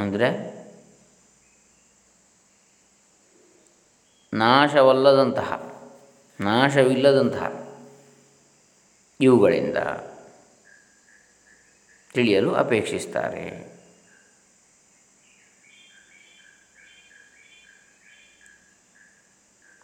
ಅಂದರೆ? 0.00 0.54
ನಾಶವಲ್ಲದಂತಹ, 4.34 5.52
ನಾಶವಿಲ್ಲದಂತಹ 6.40 7.76
ಇವುಗಳಿಂದ 9.20 9.76
ತಿಳಿಯಲು 12.12 12.54
ಅಪೇಕ್ಷಿಸ್ತಾರೆ. 12.54 13.73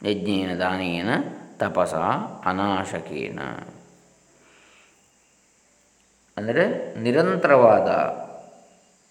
ಯಜ್ಞೇನ 0.05 0.59
ದಾನೇನ 0.59 1.11
ತಪಸ 1.59 1.95
ಅನಾಶಕೇನ. 2.45 3.41
ಅಂದರೆ 6.37 6.95
ನಿರಂತರವಾದ 7.01 7.89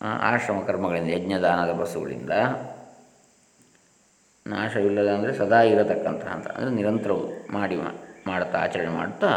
ಆಶ್ರಮ 0.01 0.61
ಕರ್ಮಗಳಿಂದ, 0.61 1.07
ಯಜ್ಞದಾನ 1.07 1.73
ತಪಸ್ಸುಗಳಿಂದ 1.73 2.29
ನಾಶವಿಲ್ಲದ 4.47 5.09
ಅಂದರೆ 5.13 5.33
ಸದಾ 5.33 5.61
ಇರತಕ್ಕಂತಹ 5.61 6.31
ಅಂತ. 6.31 6.47
ಅಂದರೆ 6.47 6.71
ನಿರಂತರವು 6.71 7.51
ಮಾಡಿ 7.51 7.75
ಮಾಡ್ತಾ 8.27 8.57
ಆಚರಣೆ 8.59 8.89
ಮಾಡ್ತಾ 8.89 9.31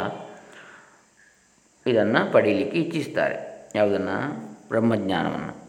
ಇದನ್ನು 1.87 2.33
ಪಡೀಲಿಕ್ಕೆ 2.33 2.79
ಇಚ್ಛಿಸ್ತಾರೆ. 2.79 3.69
ಯಾವುದನ್ನು? 3.75 4.17
ಬ್ರಹ್ಮಜ್ಞಾನವನ್ನು. 4.69 5.62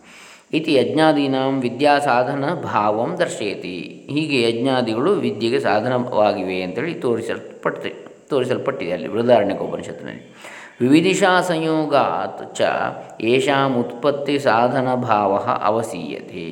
ಇತಿ 0.53 0.74
ಯಜ್ಞಾದೀನಾಂ 0.74 1.62
ವಿದ್ಯಾ 1.62 2.00
ಸಾಧನ 2.00 2.53
ಭಾವಂ 2.53 3.17
ದರ್ಶಯತಿ. 3.19 4.07
ಹೀಗೆ 4.10 4.38
ಯಜ್ಞಾದಿಗಳು 4.50 5.13
ವಿದ್ಯೆಗೆ 5.13 5.60
ಸಾಧನವಾಗಿವೆ 5.60 6.62
ಅಂತೇಳಿ 6.62 6.93
ತೋರಿಸಲ್ಪಟ್ಟಿದೆ 6.93 7.95
ತೋರಿಸಲ್ಪಟ್ಟಿದೆ 8.29 8.91
ಅಲ್ಲಿ 8.91 9.07
ಉಪನಿಷತ್ತಿನಲ್ಲಿ 9.57 10.25
ವಿವಿಧಿಷಾ 10.81 11.41
ಸಂಯೋಗಾತ್ 11.41 12.55
ಚ 12.55 12.62
ಯಶಾಂ 13.22 13.74
ಉತ್ಪತ್ತಿ 13.75 14.39
ಸಾಧನ 14.39 14.95
ಭಾವ 14.95 15.33
ಅವಸೀಯತೆ. 15.69 16.48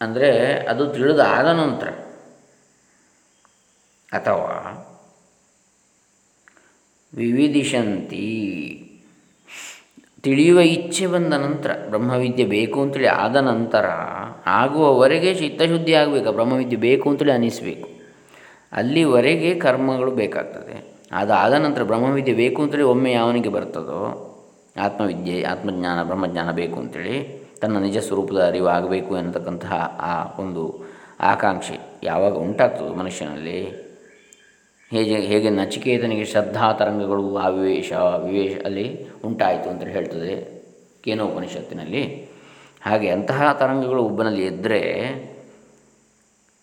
ಅಂದರೆ 0.00 0.30
ಅದು 0.68 0.86
ತಿಳಿದಾದ 0.86 1.46
ನಂತರ 1.46 1.88
ಅಥವಾ 4.12 4.56
ವಿವಿಧಿಷಂತಿ 7.14 8.26
ತಿಳಿಯುವ 10.26 10.60
ಇಚ್ಛೆ 10.76 11.06
ಬಂದ 11.06 11.34
ನಂತರ 11.46 11.70
ಬ್ರಹ್ಮವಿದ್ಯೆ 11.90 12.46
ಬೇಕು 12.56 12.78
ಅಂತೇಳಿ 12.82 13.10
ಆದ 13.22 13.36
ನಂತರ 13.50 13.86
ಆಗುವವರೆಗೆ 14.60 15.30
ಚಿತ್ತಶುದ್ಧಿ 15.34 15.94
ಆಗಬೇಕು, 15.94 16.32
ಬ್ರಹ್ಮವಿದ್ಯೆ 16.32 16.78
ಬೇಕು 16.88 17.06
ಅಂತೇಳಿ 17.10 17.32
ಅನ್ನಿಸಬೇಕು 17.32 17.88
ಅಲ್ಲಿವರೆಗೆ 18.72 19.50
ಕರ್ಮಗಳು 19.64 20.12
ಬೇಕಾಗ್ತದೆ. 20.22 20.76
ಅದಾದ 21.12 21.54
ನಂತರ 21.64 21.82
ಬ್ರಹ್ಮವಿದ್ಯೆ 21.82 22.34
ಬೇಕು 22.34 22.58
ಅಂತೇಳಿ 22.62 22.86
ಒಮ್ಮೆ 22.92 23.12
ಯಾವನಿಗೆ 23.12 23.48
ಬರ್ತದೋ, 23.48 24.00
ಆತ್ಮವಿದ್ಯೆ, 24.86 25.36
ಆತ್ಮಜ್ಞಾನ, 25.52 25.98
ಬ್ರಹ್ಮಜ್ಞಾನ 26.02 26.50
ಬೇಕು 26.60 26.76
ಅಂತೇಳಿ 26.80 27.16
ತನ್ನ 27.60 27.78
ನಿಜ 27.78 27.98
ಸ್ವರೂಪದ 27.98 28.40
ಅರಿವು 28.48 28.68
ಆಗಬೇಕು 28.68 29.12
ಎನ್ನತಕ್ಕಂತಹ 29.16 29.74
ಆ 30.10 30.14
ಒಂದು 30.42 30.62
ಆಕಾಂಕ್ಷೆ 31.32 31.76
ಯಾವಾಗ 32.02 32.34
ಉಂಟಾಗ್ತದೋ 32.46 32.94
ಮನುಷ್ಯನಲ್ಲಿ 32.94 33.58
ಹೇಗೆ 34.90 35.16
ಹೇಗೆ 35.16 35.50
ನಚಿಕೇತನಿಗೆ 35.50 36.24
ಶ್ರದ್ಧಾ 36.24 36.72
ತರಂಗಗಳು 36.72 37.36
ಆವಿವೇಶ, 37.36 37.92
ವಿವೇಶ 37.92 38.64
ಅಲ್ಲಿ 38.64 39.06
ಉಂಟಾಯಿತು 39.24 39.70
ಅಂತ 39.70 39.82
ಹೇಳ್ತದೆ 39.82 40.62
ಕೇನೋಪನಿಷತ್ತಿನಲ್ಲಿ. 41.02 42.28
ಹಾಗೆ 42.82 43.08
ಅಂತಹ 43.08 43.52
ತರಂಗಗಳು 43.52 44.02
ಒಬ್ಬನಲ್ಲಿ 44.02 44.46
ಎದ್ದರೆ 44.46 44.80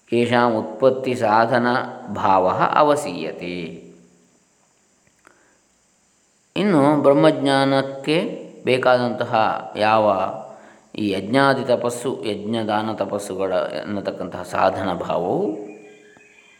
ಕೇಶಾಂ 0.09 0.55
ಉತ್ಪತ್ತಿ 0.55 1.15
ಸಾಧನ 1.15 1.67
ಭಾವ 2.13 2.47
ಅವಸೀಯತೆ. 2.75 3.59
ಇನ್ನು 6.57 7.01
ಬ್ರಹ್ಮಜ್ಞಾನಕ್ಕೆ 7.01 8.17
ಬೇಕಾದಂತಹ 8.63 9.73
ಯಾವ 9.77 10.33
ಈ 10.95 11.09
ಯಜ್ಞಾದಿ 11.09 11.65
ತಪಸ್ಸು, 11.65 12.23
ಯಜ್ಞದಾನ 12.25 12.93
ತಪಸ್ಸುಗಳ 12.93 13.53
ಅನ್ನತಕ್ಕಂತಹ 13.55 14.43
ಸಾಧನ 14.43 14.93
ಭಾವವು 14.93 15.72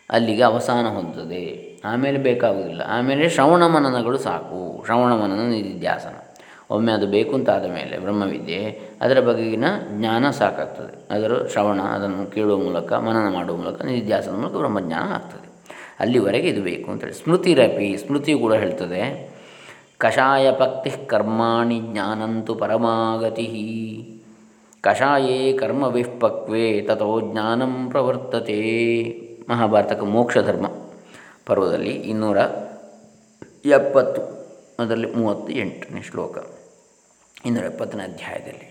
ಅಲ್ಲಿಗೆ 0.09 0.43
ಅವಸಾನ 0.43 0.87
ಹೊಂದುತ್ತದೆ. 0.87 1.73
ಆಮೇಲೆ 1.85 2.17
ಬೇಕಾಗುವುದಿಲ್ಲ. 2.17 2.81
ಆಮೇಲೆ 2.87 3.29
ಶ್ರವಣ 3.29 3.67
ಮನನಗಳು 3.67 4.17
ಸಾಕು. 4.17 4.83
ಶ್ರವಣ 4.85 5.13
ಮನನ 5.13 5.49
ನಿಧಿಧ್ಯಾಸನ. 5.49 6.13
ಒಮ್ಮೆ 6.69 6.91
ಅದು 6.91 7.07
ಬೇಕು 7.07 7.33
ಅಂತಾದ 7.33 7.65
ಮೇಲೆ 7.65 7.99
ಬ್ರಹ್ಮವಿದ್ಯೆ 7.99 8.81
ಅದರ 9.01 9.19
ಬಗೆಗಿನ 9.19 9.65
ಜ್ಞಾನ 9.89 10.29
ಸಾಕಾಗ್ತದೆ. 10.29 11.13
ಅದರ 11.13 11.47
ಶ್ರವಣ 11.51 11.81
ಅದನ್ನು 11.81 12.31
ಕೇಳುವ 12.31 12.57
ಮೂಲಕ, 12.57 12.93
ಮನನ 12.93 13.33
ಮಾಡುವ 13.33 13.57
ಮೂಲಕ, 13.57 13.81
ನಿಧಿಧ್ಯಾಸನ 13.81 14.31
ಮೂಲಕ 14.31 14.51
ಬ್ರಹ್ಮಜ್ಞಾನ 14.51 15.13
ಆಗ್ತದೆ. 15.13 15.53
ಅಲ್ಲಿವರೆಗೆ 15.99 16.47
ಇದು 16.47 16.61
ಬೇಕು 16.61 16.91
ಅಂತೇಳಿ 16.91 17.13
ಸ್ಮೃತಿರಪಿ 17.13 17.97
ಸ್ಮೃತಿ 17.97 18.33
ಕೂಡ 18.33 18.53
ಹೇಳ್ತದೆ. 18.53 19.33
ಕಷಾಯ 19.97 20.51
ಭಕ್ತಿ 20.59 21.07
ಕರ್ಮಾಣಿ 21.07 21.79
ಜ್ಞಾನಂತು 21.79 22.55
ಪರಮಾಗತಿ. 22.55 24.09
ಕಷಾಯೇ 24.81 25.53
ಕರ್ಮ 25.53 25.83
ವಿಪಕ್ವೇ 25.83 26.81
ತಥೋ 26.81 27.21
ಜ್ಞಾನಂ 27.21 27.87
ಪ್ರವರ್ತತೆ. 27.89 28.53
ಮಹಾಭಾರತಕ್ಕೆ 29.49 30.05
ಮೋಕ್ಷಧರ್ಮ 30.05 30.67
ಪರ್ವದಲ್ಲಿ 31.45 31.93
ಇನ್ನೂರ 32.11 32.37
ಎಪ್ಪತ್ತು, 33.65 34.21
ಅದರಲ್ಲಿ 34.79 35.09
ಮೂವತ್ತು 35.13 35.51
ಎಂಟನೇ 35.53 36.01
ಶ್ಲೋಕ, 36.01 36.37
ಇನ್ನೂರ 37.45 37.63
ಎಪ್ಪತ್ತನೇ 37.63 38.03
ಅಧ್ಯಾಯದಲ್ಲಿ. 38.03 38.67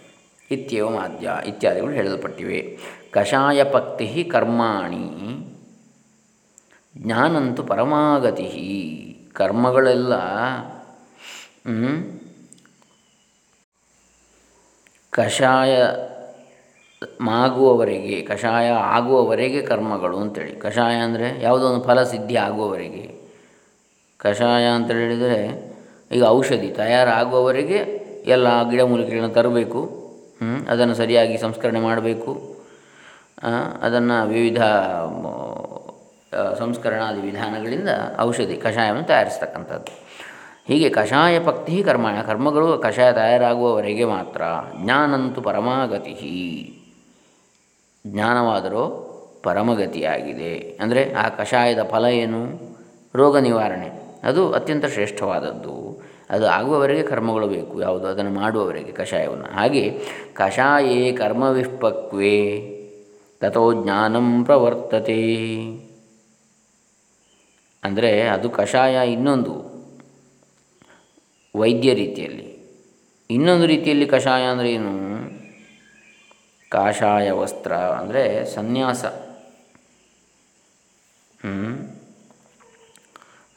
ಇತ್ಯವ 0.51 0.89
ಮಾಧ್ಯ 0.91 1.35
ಇತ್ಯಾದಿಗಳು 1.47 1.91
ಹೇಳಲ್ಪಟ್ಟಿವೆ. 1.91 2.61
ಕಷಾಯ 3.11 3.61
ಪಕ್ತಿ 3.65 4.07
ಕರ್ಮಾಣಿ, 4.25 5.07
ಜ್ಞಾನಂತು 6.97 7.63
ಪರಮಾಗತಿ 7.63 8.49
ಕರ್ಮಗಳೆಲ್ಲ 9.35 10.15
ಕಷಾಯ 15.13 15.75
ಮಾಗುವವರೆಗೆ, 17.21 18.17
ಕಷಾಯ 18.23 18.69
ಆಗುವವರೆಗೆ 18.97 19.63
ಕರ್ಮಗಳು 19.63 20.17
ಅಂತೇಳಿ. 20.19 20.55
ಕಷಾಯ 20.57 20.95
ಅಂದರೆ 20.95 21.29
ಯಾವುದೋ 21.43 21.65
ಒಂದು 21.67 21.83
ಫಲಸಿದ್ಧಿ 21.85 22.37
ಆಗುವವರೆಗೆ. 22.37 23.05
ಕಷಾಯ 24.19 24.65
ಅಂತ 24.67 24.91
ಹೇಳಿದರೆ 24.91 25.41
ಈಗ 26.13 26.25
ಔಷಧಿ 26.39 26.69
ತಯಾರಾಗುವವರೆಗೆ 26.71 27.79
ಎಲ್ಲ 28.27 28.49
ಗಿಡಮೂಲಿಕೆಗಳನ್ನು 28.71 29.35
ತರಬೇಕು 29.35 29.81
ಅದನ್ನು 30.69 30.95
ಸರಿಯಾಗಿ 30.95 31.39
ಸಂಸ್ಕರಣೆ 31.39 31.81
ಮಾಡಬೇಕು 31.81 32.33
ಅದನ್ನು 33.83 34.17
ವಿವಿಧ 34.29 34.63
ಸಂಸ್ಕರಣಾದಿ 36.59 37.21
ವಿಧಾನಗಳಿಂದ 37.21 37.91
ಔಷಧಿ, 38.21 38.57
ಕಷಾಯವನ್ನು 38.57 39.07
ತಯಾರಿಸ್ತಕ್ಕಂಥದ್ದು. 39.07 39.93
ಹೀಗೆ 40.69 40.89
ಕಷಾಯ 40.91 41.35
ಪಕ್ತಿ 41.39 41.77
ಕರ್ಮ 41.83 42.07
ಕರ್ಮಗಳು 42.27 42.69
ಕಷಾಯ 42.79 43.13
ತಯಾರಾಗುವವರೆಗೆ 43.13 44.05
ಮಾತ್ರ. 44.05 44.43
ಜ್ಞಾನಂತು 44.83 45.41
ಪರಮಾಗತಿ 45.41 46.15
ಜ್ಞಾನವಾದರೂ 48.07 49.09
ಪರಮಗತಿಯಾಗಿದೆ. 49.43 50.79
ಅಂದರೆ 50.81 51.13
ಆ 51.13 51.29
ಕಷಾಯದ 51.29 51.83
ಫಲ 51.83 52.05
ಏನು? 52.05 52.73
ರೋಗ 53.15 53.39
ನಿವಾರಣೆ. 53.39 54.19
ಅದು 54.23 54.53
ಅತ್ಯಂತ 54.53 54.87
ಶ್ರೇಷ್ಠವಾದದ್ದು. 54.87 56.03
ಅದು 56.31 56.47
ಆಗುವವರೆಗೆ 56.47 57.03
ಕರ್ಮಗಳು 57.03 57.49
ಬೇಕು. 57.49 57.83
ಯಾವುದು? 57.83 58.07
ಅದನ್ನು 58.07 58.31
ಮಾಡುವವರೆಗೆ 58.31 58.93
ಕಷಾಯವನ್ನು. 58.93 59.45
ಹಾಗೆ 59.45 59.99
ಕಷಾಯೇ 60.35 61.13
ಕರ್ಮವಿಷ್ಪಕ್ವೇ 61.13 62.69
ತಥೋ 63.41 63.83
ಜ್ಞಾನಂ 63.83 64.45
ಪ್ರವರ್ತತೆ. 64.45 65.53
ಅಂದರೆ 67.85 68.23
ಅದು 68.23 68.51
ಕಷಾಯ 68.51 69.13
ಇನ್ನೊಂದು 69.13 69.73
ವೈದ್ಯ 71.57 71.95
ರೀತಿಯಲ್ಲಿ. 71.95 72.53
ಇನ್ನೊಂದು 73.31 73.67
ರೀತಿಯಲ್ಲಿ 73.67 74.07
ಕಷಾಯ 74.07 74.43
ಅಂದರೆ 74.43 74.73
ಏನು? 74.73 75.22
ಕಾಷಾಯ 76.73 77.31
ವಸ್ತ್ರ 77.31 77.73
ಅಂದರೆ 77.73 78.55
ಸನ್ಯಾಸ. 78.55 79.05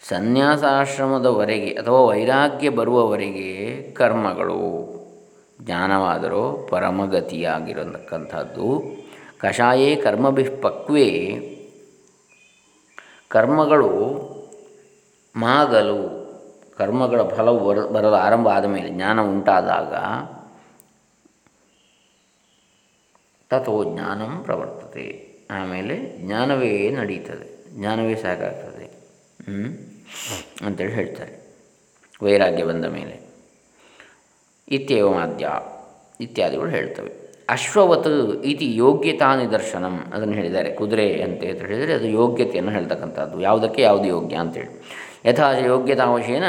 ಸನ್ಯಾಸಾಶ್ರಮದವರೆಗೆ 0.08 1.74
ಅಥವಾ 1.74 2.00
ವೈರಾಗ್ಯ 2.00 2.70
ಬರುವವರೆಗೆ 2.70 3.92
ಕರ್ಮಗಳು. 3.92 4.96
ಜ್ಞಾನವಾದರೂ 5.62 6.68
ಪರಮಗತಿಯಾಗಿರತಕ್ಕಂಥದ್ದು. 6.72 8.84
ಕಷಾಯೇ 9.40 9.96
ಕರ್ಮಭಿಪಕ್ವೇ. 9.96 11.40
ಕರ್ಮಗಳು 13.28 13.92
ಮಾಗಲು. 15.36 16.26
ಕರ್ಮಗಳ 16.78 17.24
ಫಲವು 17.24 17.66
ಬರ 17.66 17.86
ಬರಲು 17.86 18.14
ಆರಂಭ 18.14 18.48
ಆದ 18.48 18.66
ಮೇಲೆ 18.66 18.90
ಜ್ಞಾನ 18.90 19.22
ಉಂಟಾದಾಗ 19.22 19.94
ತಥೋ 23.50 23.94
ಜ್ಞಾನಂ 23.94 24.44
ಪ್ರವರ್ತತೆ. 24.44 25.36
ಆಮೇಲೆ 25.52 26.18
ಜ್ಞಾನವೇ 26.18 26.90
ನಡೀತದೆ. 26.90 27.78
ಜ್ಞಾನವೇ 27.80 28.16
ಸಾಕಾಗ್ತದೆ. 28.16 28.86
ಅಂತೇಳಿ 30.66 30.94
ಹೇಳ್ತಾರೆ. 30.94 31.58
ವೈರಾಗ್ಯ 32.22 32.64
ಬಂದ 32.64 32.86
ಮೇಲೆ. 32.86 33.20
ಇತ್ಯೇವಮಾದ್ಯ 34.68 35.50
ಇತ್ಯಾದಿಗಳು 36.22 36.70
ಹೇಳ್ತವೆ. 36.70 37.12
ಅಶ್ವವತ್ 37.50 38.08
ಇತಿ 38.46 38.76
ಯೋಗ್ಯತಾ 38.76 39.36
ನಿದರ್ಶನಂ. 39.36 40.12
ಅದನ್ನು 40.14 40.34
ಹೇಳಿದ್ದಾರೆ. 40.34 40.72
ಕುದುರೆ 40.72 41.22
ಅಂತ 41.22 41.44
ಹೇಳಿದರೆ 41.44 41.94
ಅದು 41.94 42.08
ಯೋಗ್ಯತೆಯನ್ನು 42.08 42.72
ಹೇಳ್ತಕ್ಕಂಥದ್ದು. 42.72 43.42
ಯಾವುದಕ್ಕೆ 43.42 43.82
ಯಾವುದು 43.82 44.06
ಯೋಗ್ಯ 44.06 44.36
ಅಂತೇಳಿ. 44.36 44.82
ಯಥಾ 45.26 45.52
ಯೋಗ್ಯತಾವಶೇನ 45.52 46.44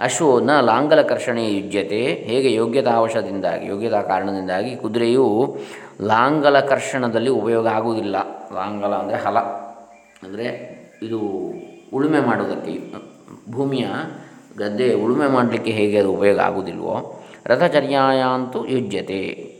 ಅಶ್ವೋ 0.00 0.40
ನ 0.40 0.60
ಲಾಂಗಲಕರ್ಷಣೆ 0.60 1.54
ಯುಜ್ಯತೆ. 1.54 2.00
ಹೇಗೆ 2.00 2.52
ಯೋಗ್ಯತಾವಶದಿಂದಾಗಿ 2.52 3.66
ಯೋಗ್ಯತಾ 3.66 4.02
ಕಾರಣದಿಂದಾಗಿ 4.02 4.76
ಕುದುರೆಯು 4.76 5.56
ಲಾಂಗಲಕರ್ಷಣದಲ್ಲಿ 6.02 7.30
ಉಪಯೋಗ 7.30 7.66
ಆಗುವುದಿಲ್ಲ. 7.66 8.16
ಲಾಂಗಲ 8.54 8.94
ಅಂದರೆ 8.94 9.16
ಹಲ. 9.16 9.38
ಅಂದರೆ 10.22 10.46
ಇದು 11.02 11.18
ಉಳುಮೆ 11.92 12.20
ಮಾಡುವುದಕ್ಕೆ, 12.20 12.80
ಭೂಮಿಯ 13.50 13.86
ಗದ್ದೆ 14.58 14.94
ಉಳುಮೆ 14.94 15.26
ಮಾಡಲಿಕ್ಕೆ 15.26 15.70
ಹೇಗೆ 15.70 15.98
ಅದು 15.98 16.12
ಉಪಯೋಗ 16.12 16.38
ಆಗುವುದಿಲ್ವೋ, 16.38 17.22
ರಥಚರ್ಯಾಯಾಂತೂ 17.46 18.66
ಯುಜ್ಯತೆ. 18.66 19.52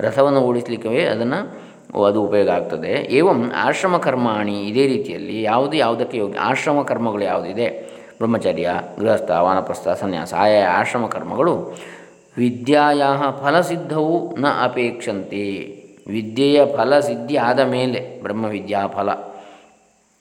ರಥವನ್ನು 0.00 0.40
ಓಡಿಸಲಿಕ್ಕೆ 0.40 1.04
ಅದನ್ನು 1.04 1.64
ಅದು 2.06 2.22
ಉಪಯೋಗ 2.22 2.48
ಆಗ್ತದೆ. 2.48 3.08
ಏವಂ 3.10 3.52
ಆಶ್ರಮ 3.56 3.96
ಕರ್ಮಾಣಿ 3.96 4.62
ಇದೇ 4.62 4.86
ರೀತಿಯಲ್ಲಿ 4.86 5.42
ಯಾವುದು 5.42 5.76
ಯಾವುದಕ್ಕೆ 5.76 6.18
ಯೋಗ್ಯ 6.18 6.38
ಆಶ್ರಮ 6.38 6.82
ಕರ್ಮಗಳು 6.82 7.24
ಯಾವುದಿದೆ? 7.24 7.93
ಬ್ರಹ್ಮಚರ್ಯ, 8.18 8.70
ಗೃಹಸ್ಥ, 8.98 9.30
ವಾನಪ್ರಸ್ಥ, 9.30 9.88
ಸನ್ಯಾಸ, 9.88 10.34
ಆಯಾ 10.34 10.70
ಆಶ್ರಮ 10.70 11.06
ಕರ್ಮಗಳು 11.06 11.74
ವಿದ್ಯಾಯ 12.36 13.02
ಫಲಸಿದ್ಧವು 13.42 14.36
ನ 14.36 14.46
ಅಪೇಕ್ಷಂತೆ. 14.62 15.44
ವಿದ್ಯೆಯ 16.06 16.66
ಫಲಸಿದ್ಧಿ 16.66 17.36
ಆದ 17.36 17.60
ಮೇಲೆ 17.60 18.22
ಬ್ರಹ್ಮವಿದ್ಯಾ 18.22 18.86
ಫಲ 18.86 19.12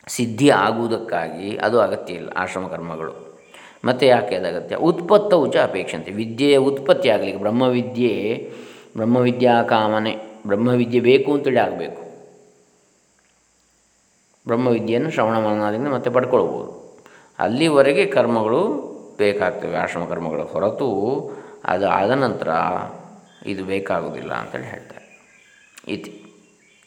ಸಿದ್ಧಿ 0.07 0.49
ಆಗುವುದಕ್ಕಾಗಿ 0.49 1.57
ಅದು 1.57 1.81
ಅಗತ್ಯ 1.81 2.13
ಇಲ್ಲ, 2.13 2.29
ಆಶ್ರಮ 2.37 2.67
ಕರ್ಮಗಳು. 2.67 3.39
ಮತ್ತು 3.85 4.05
ಯಾಕೆ 4.05 4.35
ಅದು 4.35 4.47
ಅಗತ್ಯ? 4.47 4.75
ಉತ್ಪತ್ತವು 4.75 5.51
ಚ 5.51 5.57
ಅಪೇಕ್ಷಂತೆ. 5.57 6.11
ವಿದ್ಯೆಯ 6.11 6.57
ಉತ್ಪತ್ತಿ 6.57 7.09
ಆಗಲಿಕ್ಕೆ 7.09 7.37
ಬ್ರಹ್ಮವಿದ್ಯೆ 7.37 8.51
ಬ್ರಹ್ಮವಿದ್ಯಾ 8.97 9.63
ಕಾಮನೆ 9.63 10.17
ಬ್ರಹ್ಮವಿದ್ಯೆ 10.47 10.99
ಬೇಕು 10.99 11.33
ಅಂತೇಳಿ 11.33 11.59
ಆಗಬೇಕು. 11.59 12.03
ಬ್ರಹ್ಮವಿದ್ಯೆಯನ್ನು 14.47 15.11
ಶ್ರವಣ 15.11 15.37
ಮನನಾದಿಂದ 15.37 15.87
ಮತ್ತೆ 15.87 16.09
ಪಡ್ಕೊಳ್ಬೋದು. 16.09 16.82
ಅಲ್ಲಿವರೆಗೆ 17.43 18.05
ಕರ್ಮಗಳು 18.05 18.61
ಬೇಕಾಗ್ತವೆ, 19.17 19.75
ಆಶ್ರಮ 19.75 20.05
ಕರ್ಮಗಳ 20.05 20.41
ಹೊರತು 20.41 20.89
ಅದು 21.65 21.85
ಆದ 21.89 22.11
ನಂತರ 22.11 22.49
ಇದು 23.45 23.63
ಬೇಕಾಗುವುದಿಲ್ಲ 23.65 24.33
ಅಂತೇಳಿ 24.33 24.63
ಹೇಳ್ತಾರೆ. 24.63 25.05
ಇತಿ 25.87 26.11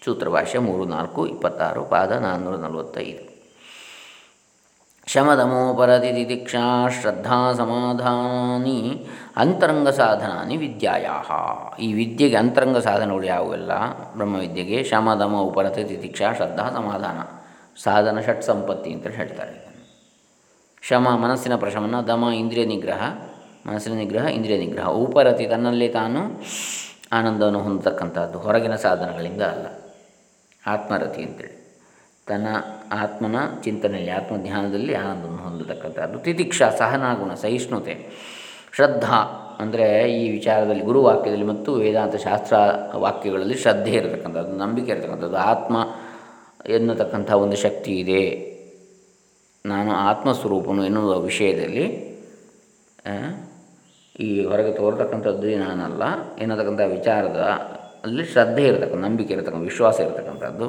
ಸೂತ್ರಭಾಷೆ 0.04 0.58
ಮೂರು, 0.58 0.84
ನಾಲ್ಕು, 0.84 1.26
ಇಪ್ಪತ್ತಾರು, 1.26 1.84
ಪಾದ 1.84 2.12
ನಾನ್ನೂರ 2.12 2.56
ನಲವತ್ತೈದು. 2.56 3.24
ಶಮದಮೋಪರತಿ 5.06 6.12
ತಿತಿಕ್ಷಾ 6.12 6.88
ಶ್ರದ್ಧಾ 6.88 7.52
ಸಮಾಧಾನಿ 7.52 9.06
ಅಂತರಂಗ 9.36 9.88
ಸಾಧನಾನಿ 9.88 10.56
ವಿದ್ಯಾಯ 10.56 11.06
ಈ 11.82 11.92
ವಿದ್ಯೆಗೆ 11.92 12.36
ಅಂತರಂಗ 12.36 12.78
ಸಾಧನಗಳು 12.78 13.26
ಯಾವುವೆಲ್ಲ? 13.26 13.72
ಬ್ರಹ್ಮವಿದ್ಯೆಗೆ 14.16 14.84
ಶಮದಮ 14.84 15.36
ಉಪರತಿ 15.50 15.84
ತಿತಿಕ್ಷಾ 15.84 16.32
ಶ್ರದ್ಧಾ 16.32 16.66
ಸಮಾಧಾನ, 16.70 17.18
ಸಾಧನ 17.84 18.20
ಷಟ್ 18.20 18.42
ಸಂಪತ್ತಿ 18.42 18.92
ಅಂತೇಳಿ 18.92 19.16
ಹೇಳ್ತಾರೆ 19.16 19.54
ಶಮ 20.88 21.08
ಮನಸ್ಸಿನ 21.08 21.56
ಪ್ರಶಮನ, 21.56 22.00
ದಮ, 22.00 22.24
ಇಂದ್ರಿಯ 22.38 22.64
ನಿಗ್ರಹ, 22.64 23.02
ಮನಸ್ಸಿನ 23.66 23.92
ನಿಗ್ರಹ, 23.92 24.24
ಇಂದ್ರಿಯ 24.24 24.58
ನಿಗ್ರಹ. 24.58 24.88
ಉಪರತಿ 24.88 25.46
ತನ್ನಲ್ಲೇ 25.46 25.88
ತಾನು 25.88 26.18
ಆನಂದವನ್ನು 27.12 27.58
ಹೊಂದತಕ್ಕಂಥದ್ದು. 27.58 28.38
ಹೊರಗಿನ 28.38 28.74
ಸಾಧನಗಳಿಂದ 28.74 29.42
ಅಲ್ಲ. 29.42 29.66
ಆತ್ಮರತಿ 30.66 31.22
ಅಂತೇಳಿ. 31.22 31.84
ತನ್ನ 32.26 32.46
ಆತ್ಮನ 32.92 33.36
ಚಿಂತನೆಯಲ್ಲಿ, 33.62 34.10
ಆತ್ಮಧ್ಯಾನದಲ್ಲಿ 34.10 34.94
ಆನಂದವನ್ನು 34.94 35.42
ಹೊಂದತಕ್ಕಂಥದ್ದು. 35.42 36.18
ತಿತಿಕ್ಷಾ, 36.18 36.70
ಸಹನಾಗುಣ, 36.70 37.34
ಸಹಿಷ್ಣುತೆ, 37.34 38.10
ಶ್ರದ್ಧಾ 38.76 39.16
ಅಂದರೆ 39.60 40.12
ಈ 40.12 40.30
ವಿಚಾರದಲ್ಲಿ 40.30 40.82
ಗುರುವಾಕ್ಯದಲ್ಲಿ 40.82 41.44
ಮತ್ತು 41.44 41.74
ವೇದಾಂತ 41.74 42.16
ಶಾಸ್ತ್ರ 42.16 42.56
ವಾಕ್ಯಗಳಲ್ಲಿ 42.96 43.54
ಶ್ರದ್ಧೆ 43.54 43.90
ಇರತಕ್ಕಂಥದ್ದು, 43.90 44.56
ನಂಬಿಕೆ 44.56 44.92
ಇರತಕ್ಕಂಥದ್ದು. 44.92 45.36
ಆತ್ಮ 45.36 45.76
ಎನ್ನತಕ್ಕಂಥ 46.66 47.30
ಒಂದು 47.30 47.56
ಶಕ್ತಿ 47.56 47.98
ಇದೆ. 48.00 48.55
ನಾನು 49.66 49.90
ಆತ್ಮಸ್ವರೂಪನು 49.92 50.84
ಎನ್ನುವ 50.84 51.18
ವಿಷಯದಲ್ಲಿ 51.20 51.86
ಈ 54.20 54.44
ಹೊರಗೆ 54.44 54.72
ತೋರ್ತಕ್ಕಂಥದ್ದು 54.72 55.58
ನಾನಲ್ಲ. 55.58 56.02
ಎನ್ನತಕ್ಕಂಥ 56.38 56.80
ವಿಚಾರದ 56.80 57.40
ಅಲ್ಲಿ 58.04 58.24
ಶ್ರದ್ಧೆ 58.24 58.62
ಇರತಕ್ಕಂಥ, 58.62 59.04
ನಂಬಿಕೆ 59.04 59.34
ಇರತಕ್ಕಂಥ, 59.34 59.62
ವಿಶ್ವಾಸ 59.62 60.00
ಇರತಕ್ಕಂಥದ್ದು. 60.00 60.66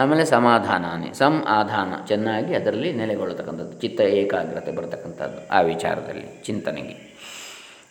ಆಮೇಲೆ 0.00 0.24
ಸಮಾಧಾನಾನೆ 0.24 1.12
ಸಮ್ 1.12 1.38
ಆಧಾನ, 1.48 1.92
ಚೆನ್ನಾಗಿ 2.08 2.54
ಅದರಲ್ಲಿ 2.54 2.92
ನೆಲೆಗೊಳ್ಳತಕ್ಕಂಥದ್ದು, 2.92 3.80
ಚಿತ್ತ 3.80 4.00
ಏಕಾಗ್ರತೆ 4.00 4.72
ಬರತಕ್ಕಂಥದ್ದು 4.72 5.40
ಆ 5.48 5.60
ವಿಚಾರದಲ್ಲಿ, 5.60 6.42
ಚಿಂತನೆಗೆ. 6.46 6.96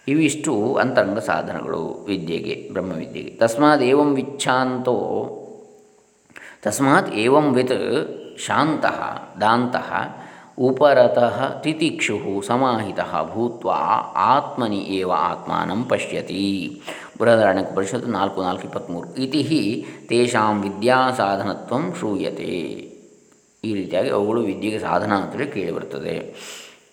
ಇವಿಷ್ಟು 0.07 0.75
ಅಂತರಂಗ 0.75 1.19
ಸಾಧನಗಳು, 1.19 1.81
ವಿದ್ಯೆಗೆ, 2.07 2.69
ಬ್ರಹ್ಮವಿದ್ಯೆಗೆ. 2.71 3.31
ತಸ್ಮಾತ್ 3.31 3.81
ಏವಂ 3.81 4.15
ವಿಚ್ಛಾಂತೋ, 4.15 4.97
ತಸ್ಮಾತ್ 6.61 7.11
ಏವಂ 7.13 7.53
ವಿತ್ 7.53 7.77
ಶಾಂತಃ, 8.39 8.99
ದಾಂತಃ 9.41 9.89
ಉಪರತಃ 10.67 11.37
ತಿತಿಕ್ಷು 11.63 12.17
ಸಮಾಹಿತ 12.47 12.99
ಭೂತ್ವ 13.33 13.69
ಆತ್ಮನಿ 14.15 14.79
ಏವ 14.97 15.11
ಆತ್ಮಾನಂ 15.11 15.83
ಪಶ್ಯತಿ. 15.83 16.45
ಬೃಹದಾರಣ್ಯಕ 17.19 17.69
ಪರಿಷತ್ 17.75 18.07
ನಾಲ್ಕು 18.07 18.39
ನಾಲ್ಕು 18.41 18.63
ಇಪ್ಪತ್ತ್ಮೂರು 18.63 19.07
ಇತಿ 19.23 19.43
ತೇಷಾಂ 20.09 20.61
ವಿದ್ಯಾಸಾಧನತ್ವ 20.61 21.77
ಶೂಯತೆ 21.99 22.51
ಈ 23.63 23.73
ರೀತಿಯಾಗಿ 23.73 24.09
ಅವುಗಳು 24.09 24.41
ವಿದ್ಯೆಗೆ 24.41 24.79
ಸಾಧನ 24.79 25.11
ಅಂತೇಳಿ 25.13 25.47
ಕೇಳಿಬರ್ತದೆ 25.51 26.15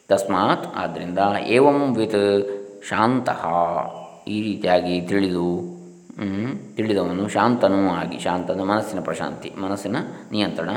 ತಸ್ಮಾತ್ 0.08 0.66
ಆದ್ದರಿಂದ 0.76 1.18
ಏವಂ 1.46 1.80
ವಿತ್ 1.94 2.20
ಶಾಂತಃ. 2.88 3.42
ಈ 4.28 4.36
ರೀತಿಯಾಗಿ 4.42 5.00
ತಿಳಿದು 5.00 5.48
ತಿಳಿದವನು 6.76 7.28
ಶಾಂತನೂ 7.28 7.80
ಆಗಿ, 7.94 8.18
ಶಾಂತನ 8.18 8.62
ಮನಸ್ಸಿನ 8.62 9.00
ಪ್ರಶಾಂತಿ, 9.00 9.50
ಮನಸ್ಸಿನ 9.58 9.96
ನಿಯಂತ್ರಣ, 10.32 10.70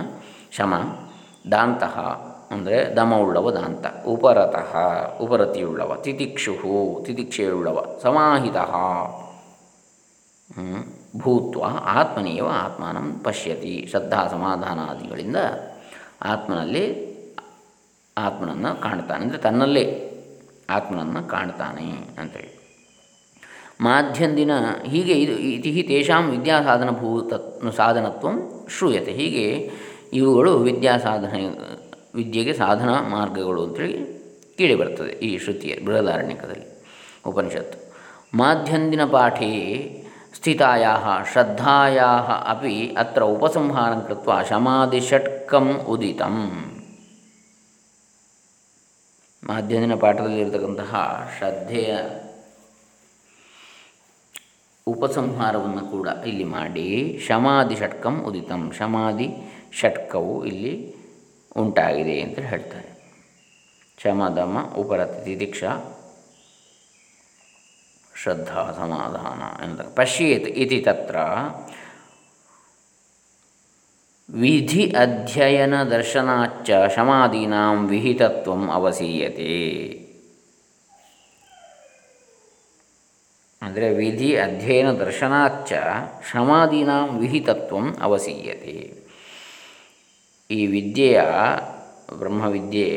ಶಮ 0.57 0.73
ದಾಂತಹ 1.51 1.95
ಅಂದರೆ 2.53 2.77
ದಮವುಳ್ಳವ 2.97 3.47
ದಾಂತ 3.57 3.85
ಉಪರತಃ, 4.13 4.71
ಉಪರತಿಯುಳ್ಳವ 5.23 5.91
ತಿತಿಕ್ಷು 6.05 6.53
ತಿತಿಕ್ಷೆಯುಳ್ಳವ, 7.07 7.77
ಸಮಾಹಿತ 8.03 8.57
ಭೂತ್ವ 11.23 11.61
ಆತ್ಮನಿಯವ 11.99 12.47
ಆತ್ಮನ 12.63 12.97
ಪಶ್ಯತಿ, 13.25 13.73
ಶ್ರದ್ಧಾ 13.91 14.21
ಸಮಾಧಾನಾದಿಗಳಿಂದ 14.33 15.39
ಆತ್ಮನಲ್ಲಿ 16.33 16.85
ಆತ್ಮನನ್ನು 18.17 18.71
ಕಾಣ್ತಾನೆ, 18.85 19.21
ಅಂದರೆ 19.25 19.41
ತನ್ನಲ್ಲೇ 19.45 19.85
ಆತ್ಮನನ್ನು 20.77 21.21
ಕಾಣ್ತಾನೆ 21.33 21.89
ಅಂತೇಳಿ. 22.21 22.51
ಮಾಧ್ಯಂದಿನ 23.87 24.53
ಹೀಗೆ 24.93 25.15
ಇದು 25.23 25.35
ಇತಿ 25.51 25.83
ತೇಷಾಂ 25.89 26.23
ವಿದ್ಯಾ 26.33 26.57
ಭೂತ 27.01 27.33
ಸಾಧನತ್ವ 27.81 28.33
ಶ್ರೂಯತೆ, 28.75 29.13
ಹೀಗೆ 29.19 29.45
ಇವುಗಳು 30.19 30.51
ವಿದ್ಯಾ 30.67 30.93
ಸಾಧನ 31.05 31.33
ವಿದ್ಯೆಗೆ 32.15 32.53
ಸಾಧನ 32.53 32.89
ಮಾರ್ಗಗಳು 32.89 33.63
ಅಂತೇಳಿ 33.63 34.19
ಕೇಳಿ 34.57 34.75
ಬರ್ತದೆ 34.75 35.11
ಈ 35.11 35.37
ಶ್ರುತಿಯ 35.37 35.75
ಬೃಹದಾರಣ್ಯಕದಲ್ಲಿ 35.85 36.67
ಉಪನಿಷತ್ತು. 37.25 37.77
ಮಾಧ್ಯಂದಿನ 38.37 39.05
ಪಾಠೇ 39.05 39.51
ಸ್ಥಿತಾಯಾ 40.35 41.23
ಶ್ರದ್ಧಾಯಾ 41.31 42.07
ಅಪಿ 42.47 42.95
ಅತ್ರ 42.97 43.21
ಉಪಸಂಹಾರಂ 43.23 44.01
ಕೃತ್ವ 44.07 44.43
ಶಮಾದಿಷಟ್ಕಂ 44.49 45.77
ಉದಿತಂ. 45.87 46.35
ಮಾಧ್ಯಂದಿನ 49.43 49.95
ಪಾಠದಲ್ಲಿರತಕ್ಕಂತಹ 49.95 50.93
ಶ್ರದ್ಧೆಯ 51.37 51.97
ಉಪಸಂಹಾರವನ್ನು 54.87 55.91
ಕೂಡ 55.91 56.07
ಇಲ್ಲಿ 56.27 56.43
ಮಾಡಿ 56.43 57.19
ಶಮಾದಿ 57.27 57.75
ಷಟ್ಕಂ 57.75 58.23
ಉದಿತಂ. 58.23 58.71
ಶಮಾದಿ 58.77 59.27
ಷಟ್ಕವು 59.73 60.45
ಇಲ್ಲಿ 60.45 60.98
ಉಂಟಾಗಿದೆ 61.55 62.21
ಅಂತ 62.21 62.39
ಹೇಳ್ತಾರೆ. 62.39 62.99
ಶಮದಮ 64.03 64.73
ಉಪರತಿ 64.77 65.39
ದೀಕ್ಷಾ 65.39 65.95
ಶ್ರದ್ಧಾ 68.23 68.73
ಸಮಾಧಾನ 68.77 69.69
ಎಂದ 69.69 69.81
ಪಶ್ಯೇತ್ 69.81 70.47
ಇತಿ 70.47 70.81
ತತ್ರ 70.81 71.15
ವಿಧಿ 74.33 74.91
ಅಧ್ಯಯನ 74.91 75.83
ದರ್ಶನಾಚ್ಚ 75.83 76.71
ಶಮಾದೀನಾಂ 76.95 77.87
ವಿಹಿತತ್ವ 77.87 78.71
ಅವಸೀಯತೆ. 78.71 79.89
ಅಂದರೆ 83.61 83.93
ವಿಧಿ 83.93 84.37
ಅಧ್ಯಯನ 84.37 84.91
ದರ್ಶನಾಚ್ಚ 84.91 85.73
ಶಮಾದೀನಾಂ 86.31 87.19
ವಿಹಿತತ್ವ 87.19 87.77
ಅವಸೀಯತೆ. 88.01 88.98
ಈ 90.51 90.65
ವಿದ್ಯೆಯ 90.67 91.21
ಬ್ರಹ್ಮವಿದ್ಯೆ 92.17 92.87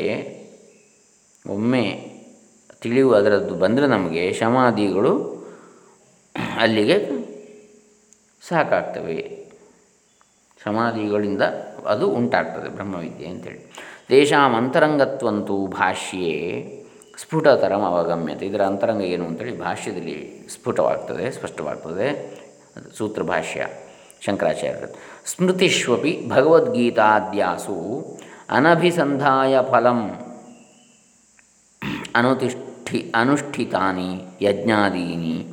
ಒಮ್ಮೆ 1.49 2.13
ತಿಳಿವು 2.81 3.13
ಅದರದ್ದು 3.13 3.55
ಬಂದರೆ 3.55 3.87
ನಮಗೆ 3.87 4.33
ಶಮಾದಿಗಳು 4.33 5.43
ಅಲ್ಲಿಗೆ 6.57 7.09
ಸಾಕಾಗ್ತವೆ. 8.47 9.47
ಸಮಾಧಿಗಳಿಂದ 10.63 11.41
ಅದು 11.85 12.07
ಉಂಟಾಗ್ತದೆ 12.07 12.69
ಬ್ರಹ್ಮವಿದ್ಯೆ 12.69 13.27
ಅಂತೇಳಿ. 13.27 13.71
ದೇಶಾಂ 14.09 14.55
ಅಂತರಂಗತ್ವಂತೂ 14.55 15.67
ಭಾಷ್ಯೇ 15.67 16.33
ಸ್ಫುಟತರಂ 17.17 17.81
ಅವಗಮ್ಯತೆ. 17.81 18.45
ಇದರ 18.45 18.61
ಅಂತರಂಗ 18.61 19.01
ಏನು 19.01 19.25
ಅಂತೇಳಿ 19.25 19.59
ಭಾಷ್ಯದಲ್ಲಿ 19.59 20.47
ಸ್ಫುಟವಾಗ್ತದೆ, 20.49 21.31
ಸ್ಪಷ್ಟವಾಗ್ತದೆ. 21.31 22.07
ಸೂತ್ರ 22.97 23.21
ಭಾಷ್ಯ. 23.21 23.67
ಶಂಕರಾಚಾರ್ಯರು 24.25 24.89
ಸ್ಮೃತಿಷ್ವಪಿ 25.25 26.29
ಭಗವದ್ಗೀತಾದ್ಯಾಸು 26.29 28.05
ಅನಭಿಸಂಧಾಯ 28.49 29.59
ಫಲಂ 29.71 30.11
ಅನುತಿಷ್ಠಿ 32.15 33.11
ಅನುಷ್ಠಿತಾನಿ 33.15 34.21
ಯಜ್ಞಾದೀನಿ 34.41 35.47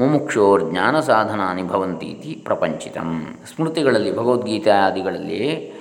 ಮುಮುಕ್ಷೋರ್ 0.00 0.70
ಜ್ಞಾನ 0.70 1.00
ಸಾಧನಾನಿ 1.00 1.62
ಭವಂತೀತಿ 1.62 2.34
ಪ್ರಪಂಚಿತಂ. 2.44 3.38
ಸ್ಮೃತಿಗಳಲ್ಲಿ 3.54 4.12
ಭಗವದ್ಗೀತಾದಿಗಳಲ್ಲಿ 4.12 5.72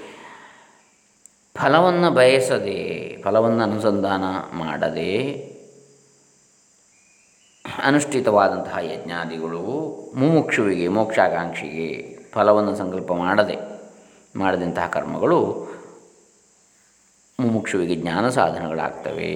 ಫಲವನ್ನು 1.55 2.11
ಬಯಸದೆ, 2.11 3.17
ಫಲವನ್ನು 3.23 3.63
ಅನುಸಂಧಾನ 3.63 4.23
ಮಾಡದೆ 4.57 5.11
ಅನುಷ್ಠಿತವಾದಂತಹ 7.83 8.77
ಯಜ್ಞಾದಿಗಳು 8.81 9.61
ಮುಮುಕ್ಷುವಿಗೆ, 10.15 10.87
ಮೋಕ್ಷಾಕಾಂಕ್ಷಿಗೆ 10.87 12.14
ಫಲವನ್ನು 12.35 12.73
ಸಂಕಲ್ಪ 12.75 13.11
ಮಾಡದೆ, 13.23 13.57
ಮಾಡಿದಂತಹ 14.35 14.87
ಕರ್ಮಗಳು 14.87 15.39
ಮುಮುಕ್ಷುವಿಗೆ 17.39 17.95
ಜ್ಞಾನ 17.95 18.25
ಸಾಧನಗಳಾಗ್ತವೆ 18.29 19.31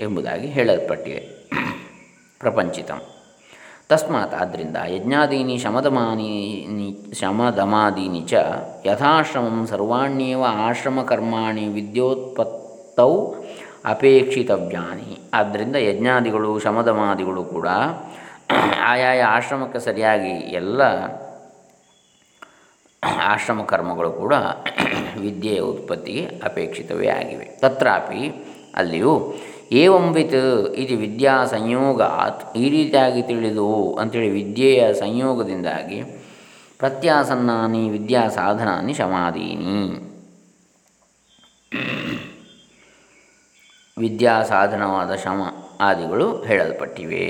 ಎಂಬುದಾಗಿ 0.00 0.48
ಹೇಳಲ್ಪಟ್ಟಿದೆ 0.56 1.22
ಪ್ರಪಂಚಿತಂ. 2.38 3.00
ತಸ್ಮಾತ್ 3.88 4.34
ಆದ್ದರಿಂದ 4.34 4.78
ಯಜ್ಞಾದೀನಿ 4.88 5.54
ಶಮದಮಾನೀನಿ, 5.58 6.90
ಶಮದಮಾದೀನಿ 7.20 8.20
ಚ 8.30 8.32
ಯಥಾಶ್ರಮಂ 8.86 9.58
ಸರ್ವಾಣ್ಯೇವ 9.66 10.42
ಆಶ್ರಮಕರ್ಮಾಣಿ 10.66 11.64
ವಿದ್ಯೋತ್ಪತ್ತೌ 11.76 13.12
ಅಪೇಕ್ಷಿತವ್ಯಾನಿ. 13.84 15.10
ಆದ್ದರಿಂದ 15.34 15.76
ಯಜ್ಞಾದಿಗಳು, 15.90 16.52
ಶಮದಮಾದಿಗಳು 16.58 17.44
ಕೂಡ 17.54 17.68
ಆಯಾಯ 18.86 19.20
ಆಶ್ರಮಕ್ಕೆ 19.36 19.78
ಸರಿಯಾಗಿ 19.78 20.34
ಎಲ್ಲ 20.60 20.82
ಆಶ್ರಮ 23.02 23.64
ಕರ್ಮಗಳು 23.64 24.12
ಕೂಡ 24.12 24.34
ವಿದ್ಯೆಯ 25.24 25.60
ಉತ್ಪತ್ತಿಗೆ 25.60 26.26
ಅಪೇಕ್ಷಿತವೇ 26.44 27.08
ಆಗಿವೆ. 27.08 27.44
ತತ್ರಾಪಿ 27.44 28.22
ಅಲ್ಲಿಯೂ, 28.74 29.34
ಏವಂವಿತ್ 29.72 30.34
ಇದು 30.74 30.96
ವಿದ್ಯಾ 30.96 31.44
ಸಂಯೋಗಾತ್, 31.44 32.56
ಈ 32.56 32.70
ರೀತಿಯಾಗಿ 32.70 33.22
ತಿಳಿದು 33.22 33.96
ಅಂಥೇಳಿ 33.96 34.30
ವಿದ್ಯೆಯ 34.30 34.92
ಸಂಯೋಗದಿಂದಾಗಿ, 34.92 36.02
ಪ್ರತ್ಯಾಸನ್ನಾನಿ 36.78 37.90
ವಿದ್ಯಾ 37.90 38.28
ಸಾಧನಾನಿ 38.28 38.94
ಶಮಾದೀನಿ 38.94 39.80
ವಿದ್ಯಾ 43.98 44.42
ಸಾಧನವಾದ 44.42 45.14
ಶಮ 45.14 45.40
ಆದಿಗಳು 45.80 46.42
ಹೇಳಲ್ಪಟ್ಟಿವೆ. 46.42 47.26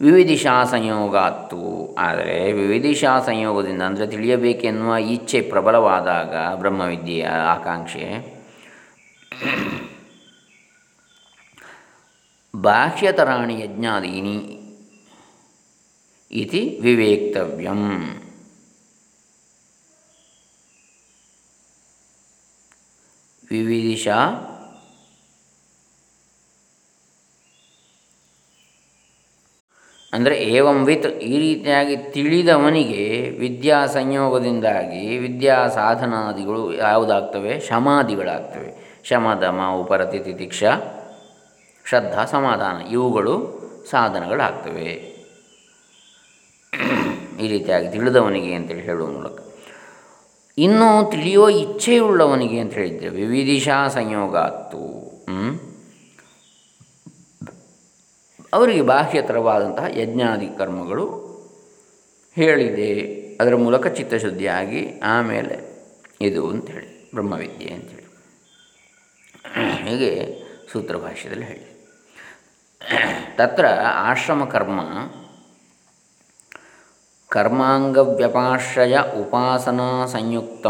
ವಿವಿಧಿಷಾ 0.00 0.64
ಸಂಯೋಗಾತ್ತು 0.64 1.94
ಆದರೆ 1.98 2.52
ವಿವಿಧಿಶಾ 2.52 3.20
ಸಂಯೋಗದಿಂದ 3.20 3.82
ಅಂದರೆ 3.82 4.06
ತಿಳಿಯಬೇಕೆನ್ನುವ 4.06 4.96
ಇಚ್ಛೆ 4.96 5.40
ಪ್ರಬಲವಾದಾಗ 5.40 6.54
ಬ್ರಹ್ಮವಿದ್ಯೆಯ 6.54 7.26
ಆಕಾಂಕ್ಷೆ. 7.26 8.36
ಬಾಹ್ಯತರಾಣಿ 12.56 13.60
ಯಜ್ಞಾದೀನಿ 13.60 14.36
ಇತಿ 16.30 16.78
ವಿವೇಕ್ತವ್ಯಂ. 16.82 17.90
ವಿವಿಧಿಷ 23.50 24.08
ಅಂದರೆ 30.12 30.36
ಏವಂ 30.38 30.84
ವಿತ್ 30.84 31.06
ಈ 31.06 31.38
ರೀತಿಯಾಗಿ 31.38 31.96
ತಿಳಿದವನಿಗೆ 31.96 33.30
ವಿದ್ಯಾ 33.38 33.86
ಸಂಯೋಗದಿಂದಾಗಿ 33.86 35.18
ವಿದ್ಯಾ 35.18 35.66
ಸಾಧನಾದಿಗಳು 35.68 36.74
ಯಾವುದಾಗ್ತವೆ? 36.74 37.60
ಶಮಾದಿಗಳಾಗ್ತವೆ. 37.60 39.00
ಶಮದಮ 39.04 39.60
ಉಪರತಿ, 39.80 40.18
ತಿತಿಕ್ಷ, 40.18 40.64
ಶ್ರದ್ಧಾ, 41.88 42.24
ಸಮಾಧಾನ 42.24 42.86
ಇವುಗಳು 42.86 43.66
ಸಾಧನಗಳಾಗ್ತವೆ. 43.90 45.16
ಈ 47.40 47.48
ರೀತಿಯಾಗಿ 47.48 47.88
ತಿಳಿದವನಿಗೆ 47.88 48.54
ಅಂತೇಳಿ 48.54 48.80
ಹೇಳುವ 48.80 49.06
ಮೂಲಕ. 49.06 49.38
ಇನ್ನು 50.58 51.10
ತಿಳಿಯುವ 51.10 51.48
ಇಚ್ಛೆಯುಳ್ಳವನಿಗೆ 51.48 52.58
ಅಂತ 52.58 52.74
ಹೇಳಿದ್ದೇವೆ. 52.74 53.16
ವಿವಿಧಿಶಾ 53.16 53.88
ಸಂಯೋಗಾತ್ತು. 53.88 55.06
ಅವರಿಗೆ 58.56 58.82
ಬಾಹ್ಯತರವಾದಂತಹ 58.82 59.84
ಯಜ್ಞಾದಿ 59.98 60.48
ಕರ್ಮಗಳು 60.58 61.26
ಹೇಳಿದೆ. 62.34 63.16
ಅದರ 63.40 63.54
ಮೂಲಕ 63.54 63.86
ಚಿತ್ತಶುದ್ಧಿಯಾಗಿ 63.86 65.00
ಆಮೇಲೆ 65.00 65.76
ಇದು 66.20 66.50
ಅಂಥೇಳಿ, 66.50 67.10
ಬ್ರಹ್ಮವಿದ್ಯೆ 67.10 67.68
ಅಂಥೇಳಿ. 67.68 68.06
ಹೀಗೆ 69.88 70.42
ಸೂತ್ರಭಾಷ್ಯದಲ್ಲಿ 70.72 71.44
ಹೇಳಿ 71.44 71.76
ತತ್ರ 73.36 73.66
ಆಶ್ರಮಕರ್ಮ 73.84 74.80
ಕರ್ಮಾಂಗವ್ಯಪಾಶ್ರಯ 77.28 78.98
ಉಪಾಸನಾ 79.20 80.06
ಸಂಯುಕ್ತ, 80.06 80.66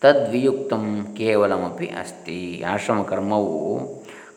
ತದ್ವಿಯುಕ್ತ 0.00 0.72
ಕೇವಲಮಿ 1.16 1.86
ಅಸ್ತಿ. 1.86 2.62
ಆಶ್ರಮಕರ್ಮವು 2.62 3.80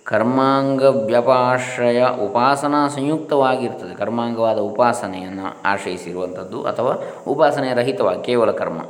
ಕರ್ಮಾಂಗವ್ಯಪಾಶ್ರಯ 0.04 2.04
ಉಪಾಸನಾ 2.04 2.88
ಸಂಯುಕ್ತವಾಗಿರ್ತದೆ. 2.88 3.96
ಕರ್ಮಾಂಗವಾದ 3.96 4.58
ಉಪಾಸನೆಯನ್ನು 4.58 5.62
ಆಶ್ರಯಿಸಿರುವಂಥದ್ದು 5.66 6.64
ಅಥವಾ 6.64 7.04
ಉಪಾಸನೆ 7.28 7.74
ರಹಿತವಾಗಿ 7.74 8.24
ಕೇವಲ 8.24 8.52
ಕರ್ಮ 8.52 8.82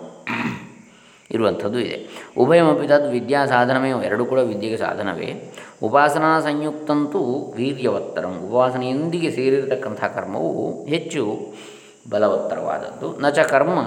ಇರುವಂಥದ್ದು 1.32 1.80
ಇದೆ. 1.80 2.30
ಉಭಯಮಪಿ 2.38 2.88
ತದ್ 2.88 3.12
ವಿದ್ಯಾ 3.12 3.45
ಸಾಧನವೇ 3.45 3.89
ಎರಡು 3.89 4.26
ಕೂಡ 4.26 4.39
ವಿದ್ಯೆಗೆ 4.39 4.78
ಸಾಧನವೇ. 4.78 5.54
ಉಪಾಸನಾ 5.84 6.39
ಸಂಯುಕ್ತಂತೂ 6.39 7.54
ವೀರ್ಯವತ್ತರಂ. 7.56 8.49
ಉಪಾಸನೆಯೊಂದಿಗೆ 8.49 9.32
ಸೇರಿರತಕ್ಕಂಥ 9.32 10.04
ಕರ್ಮವು 10.04 10.86
ಹೆಚ್ಚು 10.86 11.39
ಬಲವತ್ತರವಾದದ್ದು. 12.10 13.21
ನಚ 13.21 13.39
ಕರ್ಮ 13.39 13.80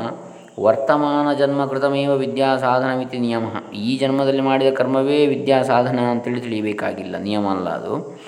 ವರ್ತಮಾನ 0.60 1.32
ಜನ್ಮ 1.32 1.66
ಕೃತಮೇವ 1.66 2.14
ವಿದ್ಯಾ 2.14 2.56
ಸಾಧನವಿತಿ 2.56 3.18
ನಿಯಮ. 3.18 3.74
ಈ 3.74 3.98
ಜನ್ಮದಲ್ಲಿ 3.98 4.42
ಮಾಡಿದ 4.42 4.74
ಕರ್ಮವೇ 4.74 5.26
ವಿದ್ಯಾ 5.26 5.62
ಸಾಧನ 5.62 6.00
ಅಂತೇಳಿ 6.00 6.40
ತಿಳಿಯಬೇಕಾಗಿಲ್ಲ. 6.40 7.18
ನಿಯಮ 7.18 7.46
ಅಲ್ಲ 7.46 7.68
ಅದು. 7.68 8.20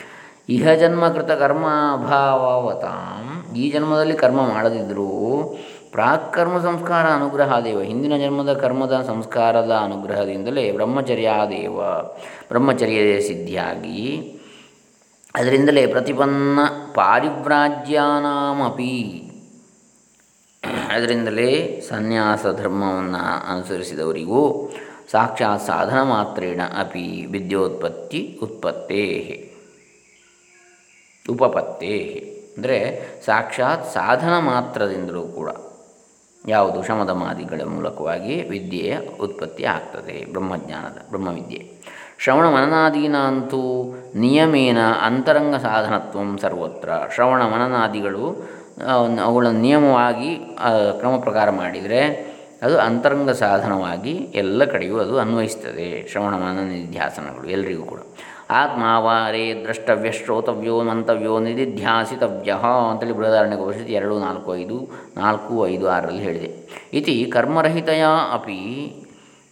ಇಹ 0.49 0.73
ಜನ್ಮ 0.73 1.09
ಕೃತ 1.09 1.31
ಕರ್ಮ 1.31 1.67
ಅಭಾವತಾಂ 1.93 3.57
ಈ 3.57 3.71
ಜನ್ಮದಲ್ಲಿ 3.71 4.15
ಕರ್ಮ 4.15 4.37
ಮಾಡದಿದ್ದರೂ 4.37 5.57
ಪ್ರಾಕರ್ಮ 5.93 6.59
ಸಂಸ್ಕಾರ 6.59 7.07
ಅನುಗ್ರಹಾದೇವ. 7.07 7.83
ಹಿಂದಿನ 7.83 8.17
ಜನ್ಮದ 8.17 8.53
ಕರ್ಮದ 8.53 9.05
ಸಂಸ್ಕಾರದ 9.07 9.81
ಅನುಗ್ರಹದಿಂದಲೇ 9.85 10.73
ಬ್ರಹ್ಮಚರ್ಯಾದೇವ, 10.73 11.81
ಬ್ರಹ್ಮಚರ್ಯ 12.49 13.21
ಸಿದ್ಧಿಯಾಗಿ. 13.21 14.33
ಅದರಿಂದಲೇ 15.35 15.87
ಪ್ರತಿಪನ್ನ 15.87 16.59
ಪಾರಿವ್ರಾಜ್ಯಾನಾಮಪಿ. 16.95 19.28
ಅದರಿಂದಲೇ 20.63 21.81
ಸನ್ಯಾಸ 21.89 22.47
ಧರ್ಮವನ್ನು 22.47 23.53
ಅನುಸರಿಸಿದವರಿಗೂ 23.53 24.71
ಸಾಕ್ಷಾತ್ 25.11 25.67
ಸಾಧನ 25.67 26.03
ಮಾತ್ರೇಣ 26.03 26.61
ಅಪಿ 26.79 27.27
ವಿದ್ಯೋತ್ಪತ್ತಿ 27.31 28.41
ಉತ್ಪತ್ತೇ 28.43 29.05
ಉಪಪತ್ತೇ 31.31 31.97
ಅಂದರೆ 32.57 33.01
ಸಾಕ್ಷಾತ್ 33.27 33.87
ಸಾಧನ 33.93 34.39
ಮಾತ್ರದಿಂದಲೂ 34.39 35.23
ಕೂಡ 35.23 35.49
ಯಾವುದು 36.49 36.83
ಶಮದಮಾದಿಗಳ 36.83 37.61
ಮೂಲಕವಾಗಿ 37.67 38.43
ವಿದ್ಯೆಯ 38.43 38.99
ಉತ್ಪತ್ತಿ 39.21 39.65
ಆಗ್ತದೆ, 39.65 40.25
ಬ್ರಹ್ಮಜ್ಞಾನದ, 40.33 40.99
ಬ್ರಹ್ಮವಿದ್ಯೆ. 41.09 41.71
ಶ್ರವಣ 42.19 42.47
ಮನನಾದೀನಂತೂ 42.49 43.95
ನಿಯಮೇನ 44.15 44.79
ಅಂತರಂಗ 45.03 45.57
ಸಾಧನತ್ವ 45.57 46.37
ಸರ್ವತ್ರ. 46.41 46.91
ಶ್ರವಣ 47.15 47.43
ಮನನಾದಿಗಳು 47.43 48.49
ಅವುಗಳನ್ನು 49.25 49.61
ನಿಯಮವಾಗಿ 49.61 50.37
ಕ್ರಮ 50.99 51.17
ಪ್ರಕಾರ 51.17 51.51
ಮಾಡಿದರೆ 51.51 52.29
ಅದು 52.63 52.79
ಅಂತರಂಗ 52.79 53.31
ಸಾಧನವಾಗಿ 53.31 54.11
ಎಲ್ಲ 54.11 54.65
ಕಡೆಯೂ 54.65 54.99
ಅದು 54.99 55.19
ಅನ್ವಯಿಸ್ತದೆ 55.19 56.09
ಶ್ರವಣಮಾನ 56.09 56.59
ನಿಧ್ಯಾಸನಗಳು 56.59 57.51
ಎಲ್ಲರಿಗೂ 57.51 57.83
ಕೂಡ. 57.83 57.99
ಆತ್ಮಾವಾರೇ 58.51 59.55
ದ್ರಷ್ಟವ್ಯ 59.63 60.13
ಶ್ರೋತವ್ಯೋ 60.13 60.83
ಮಂತವ್ಯೋ 60.83 61.39
ನಿಧಿಧ್ಯಾಸಿತವ್ಯ 61.39 62.53
ಅಂತೇಳಿ 62.91 63.13
ಬೃಹದಾರಣ್ಯ 63.13 63.57
ಉಪನಿಷತ್ತು 63.57 63.93
ಎರಡು, 63.93 64.19
ನಾಲ್ಕು, 64.19 64.57
ಐದು 64.57 64.89
ನಾಲ್ಕು, 65.17 65.69
ಐದು, 65.69 65.89
ಆರರಲ್ಲಿ 65.89 66.23
ಹೇಳಿದೆ. 66.23 66.51
ಇತಿ 66.93 67.31
ಕರ್ಮರಹಿತೆಯ 67.35 68.05
ಅಪಿ 68.33 68.95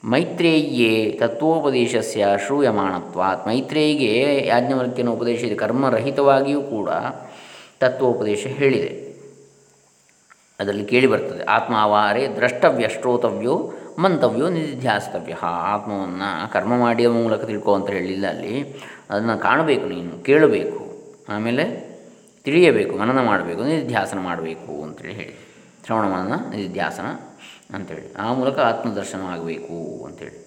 ಮೈತ್ರೇಯೇ 0.04 1.18
ತತ್ವೋಪದೇಶಸ್ಯ 1.20 2.26
ಶ್ರೂಯಮಾಣತ್ವಾತ್. 2.46 3.46
ಮೈತ್ರೇಯಿಗೆ 3.46 4.46
ಯಾಜ್ಞವಲ್ಕ್ಯನ 4.46 5.08
ಉಪದೇಶ 5.08 5.58
ಕರ್ಮರಹಿತವಾಗಿಯೂ 5.58 6.60
ಕೂಡ 6.60 6.88
ತತ್ವೋಪದೇಶ 7.80 8.46
ಹೇಳಿದೆ. 8.46 9.05
ಅದರಲ್ಲಿ 10.60 10.84
ಕೇಳಿ 10.92 11.06
ಬರ್ತದೆ, 11.06 11.42
ಆತ್ಮಾವಾರೆ 11.44 12.22
ದ್ರಷ್ಟವ್ಯ 12.36 12.86
ಶ್ರೋತವ್ಯೋ 12.88 13.56
ಮಂತವ್ಯೋ 13.98 14.46
ನಿಧಿಧ್ಯಾಸ್ತವ್ಯ. 14.48 15.34
ಆತ್ಮವನ್ನು 15.72 16.28
ಕರ್ಮ 16.52 16.72
ಮಾಡಿಯ 16.78 17.08
ಮೂಲಕ 17.08 17.42
ತಿಳ್ಕೊ 17.44 17.74
ಅಂತ 17.74 17.88
ಹೇಳಿಲ್ಲ 17.90 18.26
ಅಲ್ಲಿ. 18.26 18.54
ಅದನ್ನು 19.10 19.36
ಕಾಣಬೇಕು 19.38 19.86
ನೀನು, 19.86 20.12
ಕೇಳಬೇಕು, 20.24 20.80
ಆಮೇಲೆ 21.28 21.64
ತಿಳಿಯಬೇಕು, 22.46 22.92
ಮನನ 22.96 23.20
ಮಾಡಬೇಕು, 23.26 23.62
ನಿಧಿಧ್ಯಾಸನ 23.64 24.18
ಮಾಡಬೇಕು 24.18 24.72
ಅಂತೇಳಿ 24.82 25.14
ಹೇಳಿ 25.14 25.36
ಶ್ರವಣ 25.86 26.04
ಮನನ, 26.14 26.36
ನಿಧಿಧ್ಯಾಸನ 26.50 27.08
ಅಂಥೇಳಿ 27.76 28.06
ಆ 28.14 28.26
ಮೂಲಕ 28.32 28.58
ಆತ್ಮದರ್ಶನ 28.70 29.22
ಆಗಬೇಕು 29.34 29.78
ಅಂಥೇಳಿ 30.06 30.38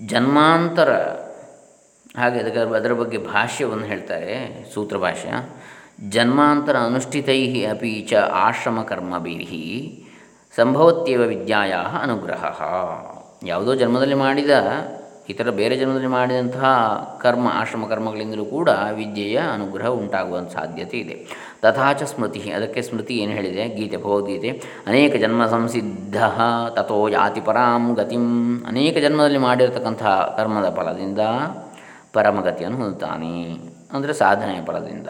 ಜನ್ಮಾಂತರ 0.00 0.90
ಹಾಗೆ 2.16 2.38
ಅದಕ್ಕೆ 2.38 2.60
ಅದರ 2.60 2.92
ಬಗ್ಗೆ 2.92 3.18
ಭಾಷ್ಯವನ್ನು 3.18 3.84
ಹೇಳ್ತಾರೆ, 3.84 4.64
ಸೂತ್ರ 4.74 4.96
ಭಾಷ್ಯ. 4.96 5.32
ಜನ್ಮಾಂತರ 6.08 6.76
ಅನುಷ್ಠಿತೈ 6.76 7.64
ಅಪಿ 7.64 8.06
ಚ 8.10 8.14
ಆಶ್ರಮ 8.14 8.78
ಆಶ್ರಮಕರ್ಮಭಿ 8.78 10.04
ಸಂಭವತ್ಯವ 10.56 11.20
ವಿದ್ಯಾಯ 11.20 11.72
ಅನುಗ್ರಹ. 12.02 12.60
ಯಾವುದೋ 13.44 13.74
ಜನ್ಮದಲ್ಲಿ 13.74 14.14
ಮಾಡಿದ, 14.14 14.50
ಇತರ 15.28 15.50
ಬೇರೆ 15.50 15.76
ಜನ್ಮದಲ್ಲಿ 15.76 16.06
ಮಾಡಿದಂತಹ 16.06 16.66
ಕರ್ಮ, 17.22 17.48
ಆಶ್ರಮ 17.52 17.86
ಕರ್ಮಗಳಿಂದಲೂ 17.86 18.44
ಕೂಡ 18.44 18.68
ವಿದ್ಯೆಯ 18.68 19.36
ಅನುಗ್ರಹ 19.36 19.86
ಉಂಟಾಗುವಂಥ 19.86 20.52
ಸಾಧ್ಯತೆ 20.52 20.98
ಇದೆ. 20.98 21.26
ತಥಾಚ 21.62 22.02
ಸ್ಮೃತಿ, 22.02 22.50
ಅದಕ್ಕೆ 22.50 22.82
ಸ್ಮೃತಿ 22.82 23.16
ಏನು 23.16 23.32
ಹೇಳಿದೆ? 23.32 23.68
ಗೀತೆ, 23.68 23.96
ಭಗವದ್ಗೀತೆ. 23.96 24.50
ಅನೇಕ 24.86 25.16
ಜನ್ಮ 25.16 25.46
ಸಂಸಿದ್ಧ 25.46 26.16
ತಥೋ 26.74 27.08
ಯಾತಿ 27.08 27.40
ಪರಾಂ 27.40 27.94
ಗತಿಂ. 27.94 28.64
ಅನೇಕ 28.66 28.98
ಜನ್ಮದಲ್ಲಿ 28.98 29.38
ಮಾಡಿರತಕ್ಕಂತಹ 29.38 30.34
ಕರ್ಮದ 30.38 30.74
ಫಲದಿಂದ 30.76 31.18
ಪರಮಗತಿಯನ್ನು 32.16 32.78
ಹೊಂದುತ್ತಾನೆ 32.78 33.32
ಅಂದರೆ 33.92 34.12
ಸಾಧನೆಯ 34.12 34.60
ಫಲದಿಂದ. 34.64 35.08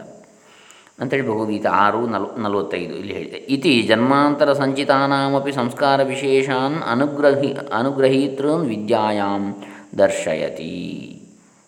ಅಂತೇಳಿ 1.00 1.24
ಭಗವದ್ಗೀತೆ 1.28 1.68
ಆರು 1.68 2.06
ನಲ್, 2.06 2.26
ನಲವತ್ತೈದು 2.38 2.94
ಇಲ್ಲಿ 2.94 3.12
ಹೇಳಿದೆ. 3.12 3.36
ಇತಿ 3.36 3.82
ಜನ್ಮಾಂತರ 3.82 4.52
ಸಂಚಿತಾನಾಮಪಿ 4.52 5.52
ಸಂಸ್ಕಾರ 5.52 6.02
ವಿಶೇಷಾನ್ 6.02 6.82
ಅನುಗ್ರಹಿ, 6.82 7.50
ಅನುಗ್ರಹೀತೃನ್ 7.74 8.64
ವಿದ್ಯಾಯಾಂ 8.66 9.64
ದರ್ಶಯತಿ. 9.98 10.72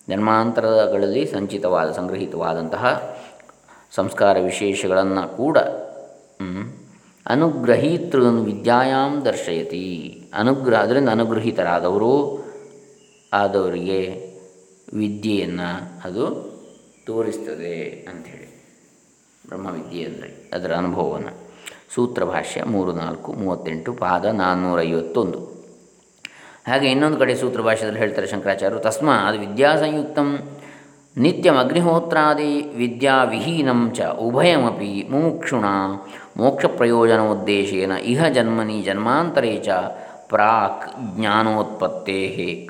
ಜನ್ಮಾಂತರಗಳಲ್ಲಿ 0.09 1.27
ಸಂಚಿತವಾದ, 1.27 1.89
ಸಂಗ್ರಹಿತವಾದಂತಹ 1.93 2.85
ಸಂಸ್ಕಾರ 3.95 4.37
ವಿಶೇಷಗಳನ್ನು 4.41 5.37
ಕೂಡ 5.37 5.59
ಅನುಗ್ರಹೀತೃನ್ 7.27 8.41
ವಿದ್ಯಾಯಾಂ 8.45 9.13
ದರ್ಶಯತಿ. 9.25 9.87
ಅನುಗ್ರಹ, 10.35 10.79
ಅದರಿಂದ 10.81 11.09
ಅನುಗ್ರಹಿತರಾದವರು, 11.09 12.15
ಆದವರಿಗೆ 13.33 14.28
ವಿದ್ಯೆಯನ್ನು 14.93 16.01
ಅದು 16.05 16.25
ತೋರಿಸ್ತದೆ 17.07 18.07
ಅಂಥೇಳಿ. 18.09 18.49
ಬ್ರಹ್ಮವಿದ್ಯೆ 19.47 20.05
ಅಂದರೆ 20.05 20.51
ಅದರ 20.53 20.73
ಅನುಭವವನ್ನು. 20.75 21.33
ಸೂತ್ರ 21.95 22.25
ಭಾಷ್ಯ 22.25 22.63
ಮೂರು 22.67 22.93
ನಾಲ್ಕು 22.93 23.33
ಮೂವತ್ತೆಂಟು 23.33 23.93
ಪಾದ 23.93 24.25
ನಾನ್ನೂರೈವತ್ತೊಂದು. 24.25 25.39
ಹಾಗೆ 26.69 26.91
ಇನ್ನೊಂದು 26.91 27.19
ಕಡೆ 27.19 27.35
ಸೂತ್ರ 27.35 27.61
ಭಾಷ್ಯದಲ್ಲಿ 27.63 27.99
ಹೇಳ್ತಾರೆ 27.99 28.27
ಶಂಕರಾಚಾರ್ಯರು 28.27 28.81
ತಸ್ಮಾತ್ 28.81 29.39
ವಿದ್ಯಾಸಂಯುಕ್ತಂ 29.39 30.29
ನಿತ್ಯಂ 31.17 31.57
ಅಗ್ನಿಹೋತ್ರಾದಿ 31.57 32.53
ವಿದ್ಯಾವಿಹೀನಂ 32.77 33.91
ಚ 33.97 34.01
ಉಭಯಮಪಿ 34.03 35.07
ಮುಮುಕ್ಷುಣ 35.11 35.65
ಮೋಕ್ಷ 36.37 36.67
ಪ್ರಯೋಜನೋದ್ದೇಶೇನ 36.67 37.93
ಇಹ 37.93 38.25
ಜನ್ಮನಿ 38.29 38.83
ಜನ್ಮಾಂತರೇ 38.83 39.63
ಚ 39.67 39.69
ಪ್ರಾಕ್ 40.29 40.87
ಜ್ಞಾನೋತ್ಪತ್ತೇ 41.15 42.21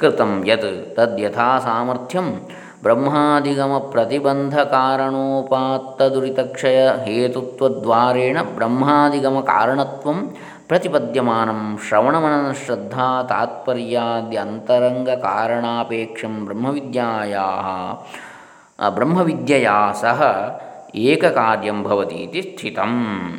ಕೃತಂ 0.01 0.43
ಯತ್ 0.47 0.97
ತದ್ಯಥಾ 0.97 1.59
ಸಾಮರ್ಥ್ಯಂ 1.59 2.41
ಬ್ರಹ್ಮಾಧಿಗಮ 2.83 3.91
ಪ್ರತಿಬಂಧ 3.91 4.55
ಕಾರಣೋಪಾತ್ತದುರಿತಕ್ಷಯ 4.73 6.91
ಹೇತುತ್ವದ್ವಾರೇಣ 7.05 8.39
ಬ್ರಹ್ಮಾಧಿಗಮ 8.55 9.47
ಕಾರಣತ್ವಂ 9.47 10.19
ಪ್ರತಿಪದ್ಯಮಾನಂ 10.69 11.79
ಶ್ರವಣಮನನ 11.87 12.49
ಶ್ರದ್ಧಾ 12.61 13.07
ತಾತ್ಪರ್ಯಾದ್ಯಂತರಂಗ 13.29 15.09
ಕಾರಣಾಪೇಕ್ಷಂ 15.23 16.45
ಬ್ರಹ್ಮವಿದ್ಯಾಯಾ 16.45 17.45
ಬ್ರಹ್ಮವಿದ್ಯೆಯ 18.79 19.69
ಸಹ 20.01 20.23
ಏಕಕಾರ್ಯಂ 20.95 21.85
ಭವತಿ 21.85 22.15
ಇತಿ 22.15 22.43
ಸ್ಥಿತಂ 22.43 22.93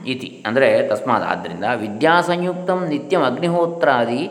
ಇತಿ. 0.07 0.43
ಅಂದರೆ 0.47 0.87
ತಸ್ಮಾತ್ 0.87 1.23
ಆದ್ದರಿಂದ 1.23 1.63
ವಿದ್ಯಾಸಂಯುಕ್ತಂ 1.75 2.85
ನಿತ್ಯಂ 2.87 3.21
ಅಗ್ನಿಹೋತ್ರಾದಿ 3.21 4.29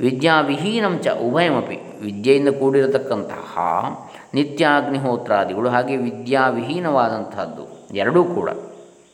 ವಿದ್ಯಾವಿಹೀನಂ 0.00 0.98
ಚ 0.98 1.08
ಉಭಯಮಪಿ. 1.08 1.78
ವಿದ್ಯೆಯಿಂದ 2.02 2.48
ಕೂಡಿರತಕ್ಕಂತಹ 2.48 3.58
ನಿತ್ಯಾಗ್ನಿಹೋತ್ರಾದಿಗಳು 4.34 5.68
ಹಾಗೆ 5.68 5.96
ವಿದ್ಯಾವಿಹೀನವಾದಂತಹದ್ದು 5.96 7.94
ಎರಡೂ 7.94 8.24
ಕೂಡ. 8.24 8.50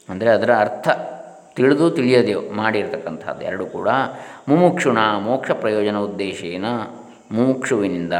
ಅಂದರೆ 0.09 0.31
ಅದರ 0.31 0.51
ಅರ್ಥ 0.59 0.89
ತಿಳಿದು 1.57 1.91
ತಿಳಿಯದೆ 1.91 2.51
ಮಾಡಿರತಕ್ಕಂಥದ್ದು 2.51 3.45
ಎರಡೂ 3.45 3.67
ಕೂಡ. 3.67 3.89
ಮುಮುಕ್ಷುಣ 4.49 4.99
ಮೋಕ್ಷ 4.99 5.51
ಪ್ರಯೋಜನ 5.51 5.97
ಉದ್ದೇಶೇನ. 5.97 6.65
ಮುಮುಕ್ಷುವಿನಿಂದ 7.33 8.13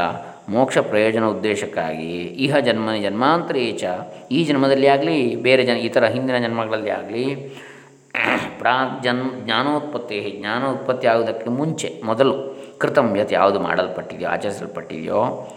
ಮೋಕ್ಷ 0.49 0.77
ಪ್ರಯೋಜನ 0.77 1.25
ಉದ್ದೇಶಕ್ಕಾಗಿ 1.25 2.13
ಇಹ 2.45 2.57
ಜನ್ಮ 2.57 2.89
ಜನ್ಮಾಂತರೇಚ 3.01 3.83
ಈ 4.31 4.43
ಜನ್ಮದಲ್ಲಿ 4.43 4.87
ಆಗಲಿ, 4.87 5.35
ಬೇರೆ 5.35 5.63
ಜನ 5.63 5.77
ಇತರ 5.77 6.05
ಹಿಂದಿನ 6.05 6.37
ಜನ್ಮಗಳಲ್ಲಿ 6.37 6.89
ಆಗಲಿ 6.89 7.55
ಪ್ರಾಗ್ 8.59 9.03
ಜನ್, 9.03 9.45
ಜ್ಞಾನೋತ್ಪತ್ತಿ 9.45 10.37
ಜ್ಞಾನೋತ್ಪತ್ತಿ 10.39 11.07
ಆಗುವುದಕ್ಕೆ 11.07 11.49
ಮುಂಚೆ, 11.49 12.01
ಮೊದಲು 12.03 12.35
ಕೃತಂ 12.77 13.17
ಯತ್ 13.17 13.33
ಯಾವುದು 13.33 13.59
ಮಾಡಲ್ಪಟ್ಟಿದೆಯೋ, 13.59 14.29
ಆಚರಿಸಲ್ಪಟ್ಟಿದೆಯೋ, 14.29 15.49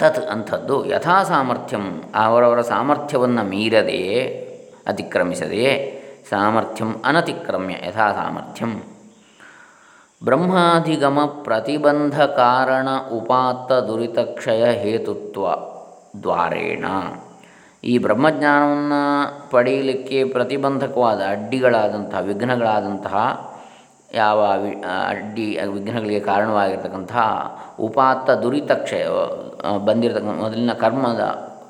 ತತ್ 0.00 0.18
ಅಂಥದ್ದು 0.18 0.86
ಯಥಾ 0.86 1.22
ಸಾಮರ್ಥ್ಯಂ 1.22 2.02
ಅವರವರ 2.14 2.60
ಸಾಮರ್ಥ್ಯವನ್ನು 2.60 3.42
ಮೀರದೆಯೇ 3.44 4.20
ಅತಿಕ್ರಮಿಸದೆಯೇ 4.86 5.72
ಸಾಮರ್ಥ್ಯಂ 6.30 7.02
ಅನತಿಕ್ರಮ್ಯ 7.04 7.74
ಯಥಾ 7.86 8.12
ಸಾಮರ್ಥ್ಯಂ 8.12 8.99
ಬ್ರಹ್ಮಾಧಿಗಮ 10.24 11.18
ಪ್ರತಿಬಂಧ 11.44 12.22
ಕಾರಣ 12.22 12.88
ಉಪಾತ್ತ 13.12 13.72
ದುರಿತಕ್ಷಯ 13.72 14.64
ಹೇತುತ್ವ 14.64 15.46
ದ್ವಾರೇಣ. 16.22 16.84
ಈ 17.84 17.98
ಬ್ರಹ್ಮಜ್ಞಾನವನ್ನು 17.98 19.50
ಪಡೆಯಲಿಕ್ಕೆ 19.50 20.24
ಪ್ರತಿಬಂಧಕವಾದ 20.24 21.20
ಅಡ್ಡಿಗಳಾದಂತಹ, 21.28 22.20
ವಿಘ್ನಗಳಾದಂತಹ, 22.20 23.14
ಯಾವ 24.14 24.40
ಅಡ್ಡಿ, 25.08 25.58
ವಿಘ್ನಗಳಿಗೆ 25.72 26.20
ಕಾರಣವಾಗಿರ್ತಕ್ಕಂತಹ 26.20 27.24
ಉಪಾತ್ತ 27.80 28.30
ದುರಿತಕ್ಷಯ 28.30 29.06
ಬಂದಿರತಕ್ಕ 29.84 30.24
ಮೊದಲಿನ 30.24 30.72
ಕರ್ಮದ 30.72 31.20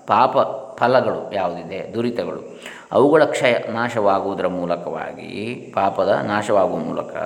ಪಾಪ 0.06 0.38
ಫಲಗಳು 0.76 1.34
ಯಾವುದಿದೆ, 1.34 1.94
ದುರಿತಗಳು, 1.94 2.58
ಅವುಗಳ 2.92 3.24
ಕ್ಷಯ 3.24 3.54
ನಾಶವಾಗುವುದರ 3.72 4.46
ಮೂಲಕವಾಗಿ, 4.46 5.72
ಪಾಪದ 5.74 6.08
ನಾಶವಾಗುವ 6.08 6.76
ಮೂಲಕ 6.76 7.16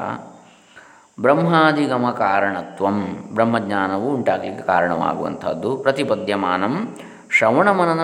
ಬ್ರಹ್ಮಾಧಿಗಮ 1.20 2.11
ಕಾರಣತ್ವಂ 2.11 3.27
ಬ್ರಹ್ಮಜ್ಞಾನವು 3.35 4.14
ಉಂಟಾಗಲಿಕ್ಕೆ 4.14 4.64
ಕಾರಣವಾಗುವಂಥದ್ದು. 4.64 5.77
ಪ್ರತಿಪದ್ಯಮಾನಂ 5.77 6.96
ಶ್ರವಣಮನನ 7.31 8.00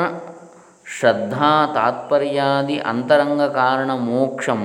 ಶ್ರದ್ಧಾ 0.99 1.67
ತಾತ್ಪರ್ಯಾದಿ 1.75 2.79
ಅಂತರಂಗ 2.79 3.43
ಕಾರಣ 3.43 3.91
ಮೋಕ್ಷಂ 3.93 4.63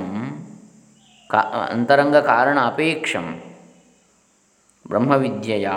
ಕಾ, 1.29 1.37
ಅಂತರಂಗ 1.71 2.17
ಕಾರಣ 2.17 2.59
ಅಪೇಕ್ಷಂ. 2.59 3.41
ಬ್ರಹ್ಮವಿದ್ಯೆಯ 4.87 5.69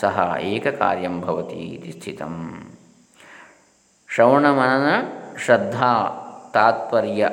ಸಹ 0.00 0.34
ಏಕಕಾರ್ಯಂ 0.40 1.20
ಭವತಿ 1.20 1.56
ಇತಿ 1.56 1.92
ಸ್ಥಿತಂ. 1.92 2.64
ಶ್ರವಣಮನನ 4.08 4.88
ಶ್ರದ್ಧಾ 5.44 5.92
ತಾತ್ಪರ್ಯ 6.54 7.28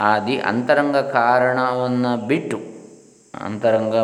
ಆದಿ 0.00 0.36
ಅಂತರಂಗ 0.36 0.96
ಕಾರಣವನ್ನು 0.96 2.26
ಬಿಟ್ಟು 2.26 2.69
ಅಂತರಂಗ 3.34 3.94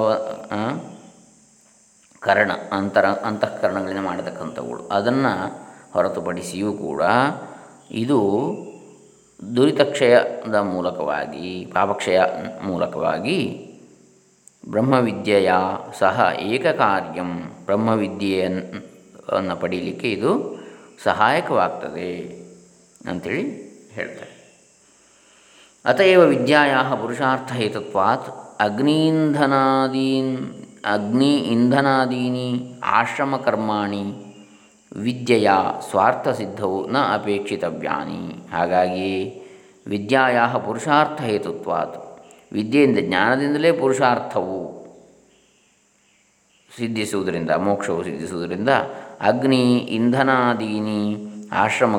ಕರಣ, 2.20 2.50
ಅಂತರ, 2.72 3.06
ಅಂತಃಕರಣಗಳಿಂದ 3.06 4.00
ಮಾಡತಕ್ಕಂಥವುಗಳು 4.00 4.88
ಅದನ್ನು 4.88 5.32
ಹೊರತುಪಡಿಸಿಯೂ 5.92 6.72
ಕೂಡ 6.72 7.02
ಇದು 7.90 8.20
ದುರಿತಕ್ಷಯದ 9.56 10.54
ಮೂಲಕವಾಗಿ, 10.54 11.64
ಪಾಪಕ್ಷಯ 11.64 12.20
ಮೂಲಕವಾಗಿ 12.62 13.38
ಬ್ರಹ್ಮವಿದ್ಯೆಯ 14.70 15.52
ಸಹ 15.98 16.28
ಏಕಕಾರ್ಯಂ 16.40 17.42
ಬ್ರಹ್ಮವಿದ್ಯೆಯನ್ನು 17.64 19.56
ಪಡೀಲಿಕ್ಕೆ 19.56 20.12
ಇದು 20.12 20.56
ಸಹಾಯಕವಾಗ್ತದೆ 21.02 22.22
ಅಂಥೇಳಿ 23.08 23.42
ಹೇಳ್ತಾರೆ. 23.92 24.36
ಅತಯವ 25.84 26.20
ವಿದ್ಯಾ 26.20 26.94
ಪುರುಷಾರ್ಥಹೇತುತ್ವಾತ್ 26.94 28.45
ಅಗ್ನೀಂಧನಾದೀನ್ 28.60 30.38
ಅಗ್ನಿ 30.92 31.36
ಇಂಧನಾದೀನಿ, 31.36 32.80
ಆಶ್ರಮಕರ್ಮಾಣಿ, 32.84 34.02
ವಿದ್ಯೆಯ 34.96 35.50
ಸ್ವಾರ್ಥಸಿದ್ಧವು 35.90 36.90
ನ 36.90 36.96
ಅಪೇಕ್ಷಿತವ್ಯಾನಿ. 36.98 38.50
ಹಾಗಾಗಿ 38.52 39.40
ವಿದ್ಯಾಯ 39.86 40.38
ಪುರುಷಾರ್ಥ 40.66 41.22
ಹೇತುತ್ವಾತ್. 41.22 42.24
ವಿದ್ಯೆಯಿಂದ 42.52 42.98
ಜ್ಞಾನದಿಂದಲೇ 43.00 43.72
ಪುರುಷಾರ್ಥವು 43.72 44.76
ಸಿದ್ಧಿಸುವುದರಿಂದ, 46.76 47.50
ಮೋಕ್ಷವು 47.50 48.04
ಸಿದ್ಧಿಸುವುದರಿಂದ 48.04 48.68
ಅಗ್ನಿ 49.20 49.76
ಇಂಧನಾದೀನಿ 49.78 51.16
ಆಶ್ರಮ 51.52 51.96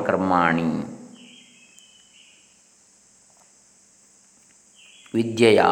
ವಿದ್ಯೆಯ 5.14 5.62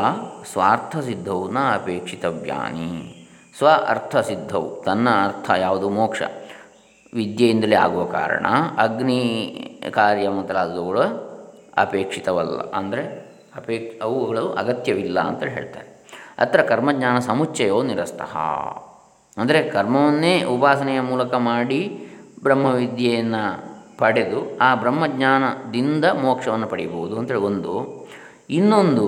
ಸ್ವಾರ್ಥಸಿದ್ಧವು 0.52 1.50
ನ 1.50 1.58
ಅಪೇಕ್ಷಿತವ್ಯಾನಿ 1.74 3.12
ಸ್ವ 3.58 3.68
ಅರ್ಥಸಿದ್ಧವು, 3.68 4.82
ತನ್ನ 4.82 5.08
ಅರ್ಥ 5.10 5.50
ಯಾವುದು 5.58 5.90
ಮೋಕ್ಷ. 5.90 6.22
ವಿದ್ಯೆಯಿಂದಲೇ 7.14 7.76
ಆಗುವ 7.76 8.04
ಕಾರಣ 8.04 8.46
ಅಗ್ನಿ 8.78 9.20
ಕಾರ್ಯ 9.90 10.28
ಮೊದಲಾದವುಗಳು 10.28 11.00
ಅಪೇಕ್ಷಿತವಲ್ಲ. 11.76 12.70
ಅಂದರೆ 12.70 13.26
ಅಪೇಕ್ಷ 13.56 14.02
ಅವುಗಳು 14.02 14.52
ಅಗತ್ಯವಿಲ್ಲ 14.52 15.20
ಅಂತ 15.20 15.42
ಹೇಳ್ತಾರೆ. 15.42 16.04
ಅತ್ರ 16.38 16.62
ಕರ್ಮಜ್ಞಾನ 16.62 17.18
ಸಮುಚ್ಚಯೋ 17.18 17.82
ನಿರಸ್ತಃ. 17.82 18.36
ಅಂದರೆ 19.36 19.62
ಕರ್ಮವನ್ನೇ 19.62 20.42
ಉಪಾಸನೆಯ 20.42 21.00
ಮೂಲಕ 21.00 21.34
ಮಾಡಿ 21.34 22.08
ಬ್ರಹ್ಮವಿದ್ಯೆಯನ್ನು 22.42 23.76
ಪಡೆದು 23.98 24.58
ಆ 24.58 24.74
ಬ್ರಹ್ಮಜ್ಞಾನದಿಂದ 24.74 26.04
ಮೋಕ್ಷವನ್ನು 26.04 26.66
ಪಡೆಯಬಹುದು 26.66 27.18
ಅಂತೇಳಿ 27.18 27.40
ಒಂದು 27.40 27.95
ಇನ್ನೊಂದು 28.50 29.06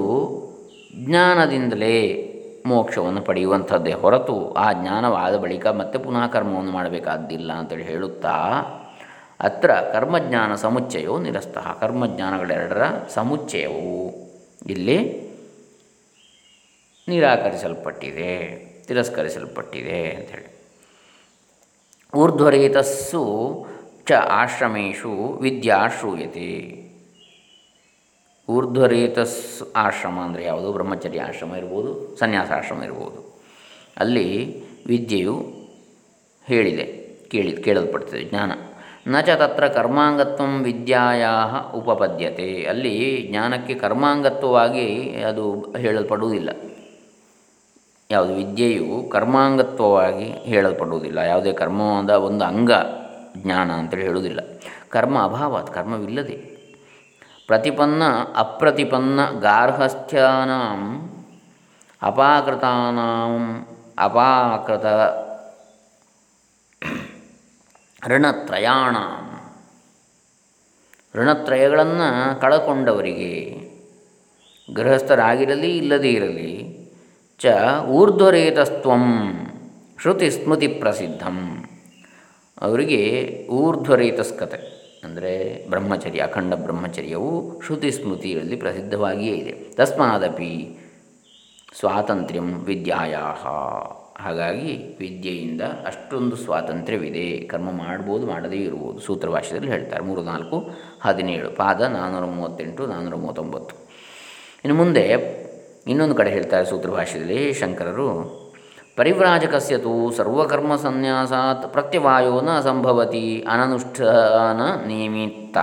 ಜ್ಞಾನದಿಂದಲೇ 1.05 2.25
ಮೋಕ್ಷವನ್ನು 2.67 3.21
ಪಡೆಯುವಂಥದ್ದೇ 3.21 3.93
ಹೊರತು 3.93 4.53
ಆ 4.53 4.73
ಜ್ಞಾನವಾದ 4.73 5.37
ಬಳಿಕ 5.37 5.67
ಮತ್ತೆ 5.67 5.99
ಪುನಃ 5.99 6.27
ಕರ್ಮವನ್ನು 6.27 6.71
ಮಾಡಬೇಕಾದ್ದಿಲ್ಲ 6.71 7.53
ಅಂತೇಳಿ 7.53 7.85
ಹೇಳುತ್ತಾ, 7.85 8.31
ಅತ್ರ 9.41 9.75
ಕರ್ಮಜ್ಞಾನ 9.75 10.55
ಸಮುಚ್ಚಯವು 10.55 11.19
ನಿರಸ್ತಃ. 11.19 11.73
ಕರ್ಮಜ್ಞಾನಗಳೆರಡರ 11.81 12.83
ಸಮುಚ್ಚಯವು 13.09 14.13
ಇಲ್ಲಿ 14.67 15.29
ನಿರಾಕರಿಸಲ್ಪಟ್ಟಿದೆ, 17.09 18.69
ತಿರಸ್ಕರಿಸಲ್ಪಟ್ಟಿದೆ 18.89 20.11
ಅಂಥೇಳಿ 20.11 20.59
ಊರ್ಧ್ವರೇತಸ್ಸು 22.17 23.67
ಚ 24.07 24.13
ಆಶ್ರಮೇಶು 24.13 25.39
ವಿದ್ಯಾ 25.43 25.87
ಶ್ರೂಯತೆ 25.87 26.88
ಊರ್ಧ್ವರೇತಸ್ 28.49 29.63
ಆಶ್ರಮ 29.77 30.19
ಅಂದರೆ 30.19 30.45
ಯಾವುದು? 30.45 30.73
ಬ್ರಹ್ಮಚರ್ಯ 30.73 31.21
ಆಶ್ರಮ 31.23 31.55
ಇರ್ಬೋದು 31.55 32.17
ಸನ್ಯಾಸಾಶ್ರಮ 32.19 32.83
ಇರ್ಬೋದು. 32.83 33.43
ಅಲ್ಲಿ 33.97 34.61
ವಿದ್ಯೆಯು 34.87 35.35
ಹೇಳಿದೆ, 36.45 36.85
ಕೇಳಿ, 37.29 37.63
ಕೇಳಲ್ಪಡ್ತದೆ, 37.63 38.25
ಜ್ಞಾನ. 38.25 38.53
ನ 39.07 39.21
ಚ 39.21 39.29
ತತ್ರ 39.29 39.69
ಕರ್ಮಾಂಗತ್ವ 39.69 40.45
ವಿದ್ಯಾಯಾ 40.63 41.73
ಉಪಪದ್ಯತೆ. 41.75 42.65
ಅಲ್ಲಿ 42.65 43.27
ಜ್ಞಾನಕ್ಕೆ 43.31 43.75
ಕರ್ಮಾಂಗತ್ವವಾಗಿ 43.75 45.15
ಅದು 45.23 45.75
ಹೇಳಲ್ಪಡುವುದಿಲ್ಲ. 45.79 46.51
ಯಾವುದು? 48.11 48.35
ವಿದ್ಯೆಯು 48.35 49.09
ಕರ್ಮಾಂಗತ್ವವಾಗಿ 49.09 50.25
ಹೇಳಲ್ಪಡುವುದಿಲ್ಲ. 50.25 51.19
ಯಾವುದೇ 51.19 51.53
ಕರ್ಮದ 51.53 52.11
ಒಂದು 52.11 52.45
ಅಂಗ 52.45 52.71
ಜ್ಞಾನ 53.37 53.71
ಅಂತೇಳಿ 53.71 54.03
ಹೇಳುವುದಿಲ್ಲ. 54.03 54.41
ಕರ್ಮ 54.89 55.23
ಅಭಾವ 55.23 55.63
ಕರ್ಮವಿಲ್ಲದೆ. 55.63 56.58
ಪ್ರತಿಪನ್ನ 57.49 58.03
ಅಪ್ರತಿಪನ್ನ 58.37 59.21
ಗಾರ್ಹಸ್ಥ್ಯಾನಾಂ 59.41 60.83
ಅಪಾಕೃತಾನಾಂ 62.03 63.67
ಅಪಾಕೃತ 63.99 64.87
ಋಣತ್ರಯಾಣ. 68.07 68.97
ಋಣತ್ರಯಗಳನ್ನು 71.15 72.41
ಕಳಕೊಂಡವರಿಗೆ 72.41 73.33
ಗೃಹಸ್ಥರಾಗಿರಲಿ 74.75 75.77
ಇಲ್ಲದೇ 75.77 76.11
ಇರಲಿ 76.11 76.53
ಚ 77.39 77.47
ಊರ್ಧ್ವರೇತಸ್ತ್ವಂ 77.87 79.05
ಶ್ರುತಿ 80.01 80.31
ಸ್ಮೃತಿ 80.31 80.69
ಪ್ರಸಿದ್ಧಂ 80.69 81.65
ಅವರಿಗೆ 82.61 83.01
ಊರ್ಧ್ವರೇತಸ್ಕತೆ. 83.51 84.78
ಅಂದರೆ 85.09 85.33
ಬ್ರಹ್ಮಚರ್ಯ, 85.71 86.21
ಅಖಂಡ 86.21 86.55
ಬ್ರಹ್ಮಚರ್ಯವು 86.55 87.33
ಶ್ರುತಿ 87.65 87.91
ಸ್ಮೃತಿಯಲ್ಲಿ 87.91 88.57
ಪ್ರಸಿದ್ಧವಾಗಿಯೇ 88.57 89.35
ಇದೆ. 89.35 89.55
ತಸ್ಮಾದಪಿ 89.75 90.53
ಸ್ವಾತಂತ್ರ್ಯಂ 91.79 92.49
ವಿದ್ಯಾಯ 92.65 93.15
ಹಾಗಾಗಿ 94.21 94.71
ವಿದ್ಯೆಯಿಂದ 94.99 95.63
ಅಷ್ಟೊಂದು 95.87 96.37
ಸ್ವಾತಂತ್ರ್ಯವಿದೆ. 96.37 97.27
ಕರ್ಮ 97.47 97.71
ಮಾಡ್ಬೋದು, 97.73 98.25
ಮಾಡದೇ 98.27 98.57
ಇರ್ಬೋದು. 98.57 98.99
ಸೂತ್ರ 99.01 99.29
ಭಾಷೆಯಲ್ಲಿ 99.29 99.71
ಹೇಳ್ತಾರೆ. 99.71 100.03
ಮೂರು, 100.05 100.23
ನಾಲ್ಕು, 100.23 100.57
ಹದಿನೇಳು. 101.01 101.51
ಪಾದ 101.51 101.81
ನಾನ್ನೂರ 101.81 102.25
ಮೂವತ್ತೆಂಟು 102.25 102.87
ನಾನ್ನೂರ 102.87 103.15
ಮೂವತ್ತೊಂಬತ್ತು. 103.15 103.75
ಇನ್ನು 104.65 104.75
ಮುಂದೆ 104.75 105.05
ಇನ್ನೊಂದು 105.87 106.15
ಕಡೆ 106.15 106.31
ಹೇಳ್ತಾರೆ 106.31 106.67
ಸೂತ್ರಭಾಷ್ಯದಲ್ಲಿ, 106.67 107.53
ಶಂಕರರು 107.53 108.09
ಪರಿವ್ರಾಜಕಸ್ಯ 108.99 109.79
ತು 109.79 110.13
ಸರ್ವಕರ್ಮ 110.17 110.77
ಸನ್ಯಾಸಾತ್ 110.77 111.73
ಪ್ರತ್ಯವಾಯೋ 111.73 112.41
ನ 112.41 112.61
ಸಂಭವತಿ 112.61 113.47
ಅನನುಷ್ಠಾನ 113.51 114.87
ನಿಮಿತ್ತ. 114.87 115.59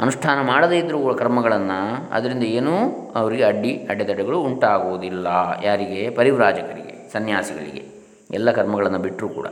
ಅನುಷ್ಠಾನ 0.00 0.46
ಮಾಡದೇ 0.46 0.78
ಇದ್ದರೂ 0.78 1.14
ಕರ್ಮಗಳನ್ನು 1.14 2.12
ಅದರಿಂದ 2.12 2.42
ಏನೂ 2.42 2.76
ಅವರಿಗೆ 3.16 3.44
ಅಡ್ಡಿ 3.44 3.86
ಅಡೆತಡೆಗಳು 3.90 4.40
ಉಂಟಾಗುವುದಿಲ್ಲ. 4.40 5.26
ಯಾರಿಗೆ? 5.62 6.10
ಪರಿವ್ರಾಜಕರಿಗೆ, 6.10 7.12
ಸನ್ಯಾಸಿಗಳಿಗೆ, 7.12 7.84
ಎಲ್ಲ 8.30 8.50
ಕರ್ಮಗಳನ್ನು 8.50 8.98
ಬಿಟ್ಟರೂ 8.98 9.28
ಕೂಡ. 9.28 9.46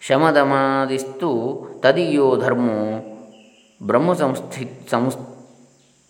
ಶಮದಮಾದಿಸ್ತು 0.00 1.30
ತದೀಯೋ 1.80 2.36
ಧರ್ಮೋ 2.36 2.78
ಬ್ರಹ್ಮ 3.86 4.12
ಸಂಸ್ಥಿ 4.12 4.90
ಸಂಸ್ 4.90 5.16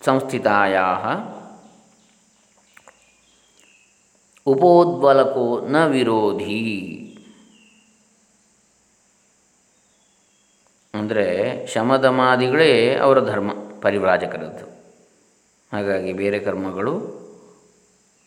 ಸಂಸ್ಥಿತಾಯ 0.05 0.79
ಉಪೋದ್ಬಲಕೋ 4.47 5.69
ನ 5.69 5.87
ವಿರೋಧಿ. 5.87 6.99
ಅಂದರೆ 10.95 11.27
ಶಮದಮಾದಿಗಳೇ 11.67 12.95
ಅವರ 12.95 13.21
ಧರ್ಮ, 13.21 13.51
ಪರಿವ್ರಾಜಕರದ್ದು. 13.81 14.67
ಹಾಗಾಗಿ 15.73 16.13
ಬೇರೆ 16.13 16.39
ಕರ್ಮಗಳು 16.39 17.23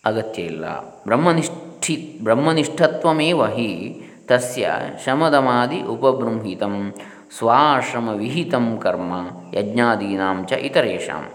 ಅಗತ್ಯ 0.05 0.41
ಇಲ್ಲ. 0.41 0.65
ಬ್ರಹ್ಮನಿಷ್ಠಿ, 1.03 2.19
ಬ್ರಹ್ಮನಿಷ್ಠತ್ವಮೇವ 2.23 3.45
ಹಿ 3.45 4.01
ತಸ್ಯ 4.25 4.71
ಶಮದಮಾದಿ 5.05 5.81
ಉಪಬೃಂಹಿತಂ, 5.81 6.93
ಸ್ವಾಶ್ರಮ 7.37 8.09
ವಿಹಿತಂ 8.09 8.79
ಕರ್ಮ, 8.83 9.13
ಯಜ್ಞಾದೀನಾಂ 9.53 10.45
ಚ 10.45 10.51
ಇತರೇಷಾಂ. 10.51 11.31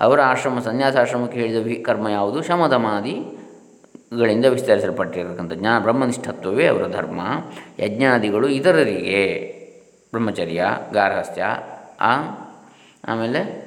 ಅವರ 0.00 0.20
ಆಶ್ರಮ, 0.22 0.58
ಸನ್ಯಾಸಾಶ್ರಮಕ್ಕೆ 0.58 1.40
ಹೇಳಿದ 1.40 1.86
ಕರ್ಮ 1.86 2.08
ಯಾವುದು? 2.08 2.42
ಶಮದಮಾದಿಗಳಿಂದ 4.12 4.44
ವಿಸ್ತರಿಸಲ್ಪಟ್ಟಿರತಕ್ಕಂಥ 4.44 5.52
ಜ್ಞಾನ 5.52 5.82
ಬ್ರಹ್ಮನಿಷ್ಠತ್ವವೇ 5.82 6.66
ಅವರ 6.66 6.88
ಧರ್ಮ, 6.88 7.20
ಯಜ್ಞಾದಿಗಳು 7.78 8.48
ಇತರರಿಗೆ. 8.48 9.22
ಬ್ರಹ್ಮಚರ್ಯ 10.10 10.64
ಗಾರ್ಹಸ್ಥ್ಯ 10.92 11.44
ಆಮೇಲೆ 13.04 13.66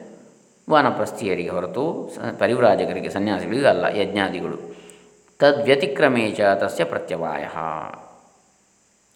ವಾನಪ್ರಸ್ಥಿಯರಿಗೆ 0.69 1.49
ಹೊರತು 1.49 2.12
ಪರಿವ್ರಾಜಕರಿಗೆ, 2.39 3.10
ಸನ್ಯಾಸಿಗಳಿಗೆ 3.10 3.67
ಅಲ್ಲ, 3.67 3.86
ಯಜ್ಞಾದಿಗಳು. 3.97 4.75
ತದ್ವ್ಯತಿಕ್ರಮೇ 5.39 6.32
ಚ 6.32 6.41
ತಸ್ಯ 6.41 6.84
ಪ್ರತ್ಯವಾಯ. 6.84 7.43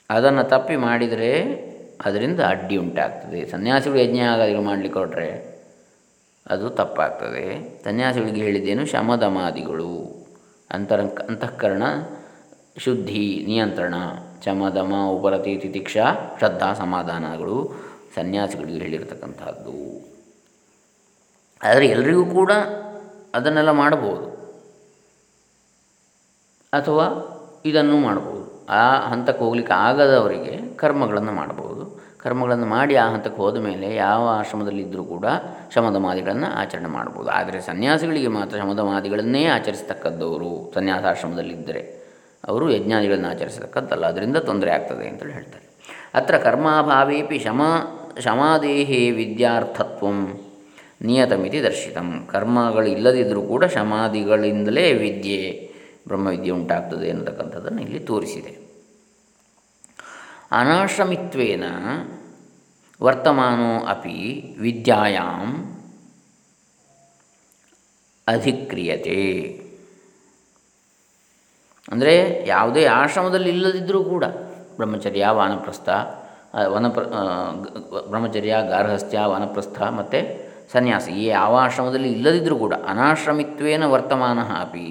ಅದನ್ನು 0.10 0.44
ತಪ್ಪಿ 0.44 0.76
ಮಾಡಿದರೆ 0.76 1.34
ಅದರಿಂದ 2.06 2.40
ಅಡ್ಡಿ 2.40 2.78
ಉಂಟಾಗ್ತದೆ. 2.78 3.46
ಸನ್ಯಾಸಿಗಳು 3.46 4.00
ಯಜ್ಞಾದಿಗಳು 4.00 4.62
ಮಾಡಲಿಕ್ಕೆ 4.62 5.00
ಕೊಟ್ಟರೆ 5.00 5.54
ಅದು 6.50 6.70
ತಪ್ಪಾಗ್ತದೆ. 6.70 7.44
ಸನ್ಯಾಸಿಗಳಿಗೆ 7.84 8.42
ಹೇಳಿದ್ದೇನು 8.42 8.86
ಶಮದಮಾದಿಗಳು. 8.86 10.23
ಅಂತರ 10.72 11.02
ಅಂತಃಕರಣ, 11.02 11.84
ಶುದ್ಧಿ, 12.78 13.44
ನಿಯಂತ್ರಣ, 13.48 13.94
ಚಮದಮ, 14.42 14.94
ಉಪರತಿ, 15.10 15.58
ತಿತಿಕ್ಷಾ, 15.58 16.36
ಶ್ರದ್ಧಾ, 16.40 16.74
ಸಮಾಧಾನಗಳು, 16.74 17.72
ಸನ್ಯಾಸಿಗಳಿಗೆ 18.16 18.78
ಹೇಳಿರ್ತಕ್ಕಂಥದ್ದು. 18.78 19.78
ಆದರೆ 21.64 21.88
ಎಲ್ರಿಗೂ 21.88 22.26
ಕೂಡ 22.26 22.52
ಅದನ್ನೆಲ್ಲ 23.34 23.72
ಮಾಡಬಹುದು. 23.72 24.34
ಅಥವಾ 26.74 27.06
ಇದನ್ನು 27.66 27.98
ಮಾಡ್ಬೋದು 27.98 28.68
ಆ 28.70 29.08
ಹಂತಕ್ಕೆ 29.08 29.44
ಹೋಗ್ಲಿಕ್ಕೆ 29.44 29.74
ಆಗದವರಿಗೆ 29.74 30.76
ಕರ್ಮಗಳನ್ನು 30.76 31.32
ಮಾಡ್ಬೋದು 31.32 31.73
ಕರ್ಮಗಳನ್ನು 32.24 32.66
ಮಾಡಿ 32.66 32.96
ಆ 32.96 33.10
ಹಂತಕ್ಕೆ 33.10 33.42
ಹೋದ 33.42 33.58
ಮೇಲೆ 33.58 33.96
ಯಾವ 33.96 34.28
ಆಶ್ರಮದಲ್ಲಿದ್ದರೂ 34.28 35.04
ಕೂಡ 35.04 35.26
ಶಮದಮಾದಿಗಳನ್ನು 35.74 36.56
ಆಚರಣೆ 36.56 36.88
ಮಾಡ್ಬೋದು. 36.88 37.30
ಆದರೆ 37.30 37.62
ಸನ್ಯಾಸಿಗಳಿಗೆ 37.62 38.28
ಮಾತ್ರ 38.28 38.58
ಶಮದಮಾದಿಗಳನ್ನೇ 38.58 39.46
ಆಚರಿಸ್ತಕ್ಕದ್ದವರು 39.46 40.72
ಸನ್ಯಾಸಾಶ್ರಮದಲ್ಲಿದ್ದರೆ 40.74 42.04
ಅವರು 42.48 42.72
ಯಜ್ಞಾದಿಗಳನ್ನು 42.72 43.28
ಆಚರಿಸತಕ್ಕದ್ದಲ್ಲ. 43.28 44.06
ಅದರಿಂದ 44.06 44.38
ತೊಂದರೆ 44.38 44.72
ಆಗ್ತದೆ 44.72 45.08
ಅಂತೇಳಿ 45.08 45.34
ಹೇಳ್ತಾರೆ. 45.34 45.74
ಅತ್ರ 46.14 46.38
ಕರ್ಮಾಭಾವೇಪಿ 46.38 47.40
ಶಮ, 47.40 47.62
ಶಮಾದೇಹೇ 48.20 49.12
ವಿದ್ಯಾರ್ಥತ್ವ 49.12 50.08
ನಿಯತಮಿತಿ 51.02 51.64
ದರ್ಶಿತಂ. 51.64 52.28
ಕರ್ಮಗಳು 52.32 52.86
ಇಲ್ಲದಿದ್ದರೂ 52.86 53.42
ಕೂಡ 53.42 53.66
ಶಮಾದಿಗಳಿಂದಲೇ 53.66 54.94
ವಿದ್ಯೆ, 54.94 55.72
ಬ್ರಹ್ಮವಿದ್ಯೆ 56.08 56.52
ಉಂಟಾಗ್ತದೆ 56.52 57.10
ಅನ್ನತಕ್ಕಂಥದ್ದನ್ನು 57.10 57.82
ಇಲ್ಲಿ 57.82 58.00
ತೋರಿಸಿದೆ. 58.00 58.63
ಅನಾಶ್ರಮಿತ್ವೇನ 60.60 61.66
ವರ್ತಮಾನೋ 63.02 63.72
ಅಪಿ 63.94 64.18
ವಿದ್ಯಾಯಾಂ 64.64 65.48
ಅಧಿಕ್ರಿಯತೆ 68.28 69.22
ಅಂದರೆ 71.88 72.14
ಯಾವುದೇ 72.46 72.84
ಆಶ್ರಮದಲ್ಲಿ 73.00 73.50
ಇಲ್ಲದಿದ್ದರೂ 73.50 74.02
ಕೂಡ 74.04 74.26
ಬ್ರಹ್ಮಚರ್ಯ, 74.78 75.24
ವಾನಪ್ರಸ್ಥ 75.40 75.90
ವನಪ್ರ 76.74 77.04
ಬ್ರಹ್ಮಚರ್ಯ, 78.12 78.54
ಗಾರ್ಹಸ್ಥ್ಯ, 78.72 79.20
ವನಪ್ರಸ್ಥ 79.34 79.80
ಮತ್ತು 80.00 80.20
ಸನ್ಯಾಸಿ 80.74 81.12
ಈ 81.22 81.26
ಯಾವ 81.38 81.54
ಆಶ್ರಮದಲ್ಲಿ 81.66 82.10
ಇಲ್ಲದಿದ್ದರೂ 82.12 82.56
ಕೂಡ 82.64 82.74
ಅನಾಶ್ರಮಿತ್ವೇನ 82.92 83.86
ವರ್ತಮಾನ 83.94 84.40
ಅಪಿ 84.62 84.88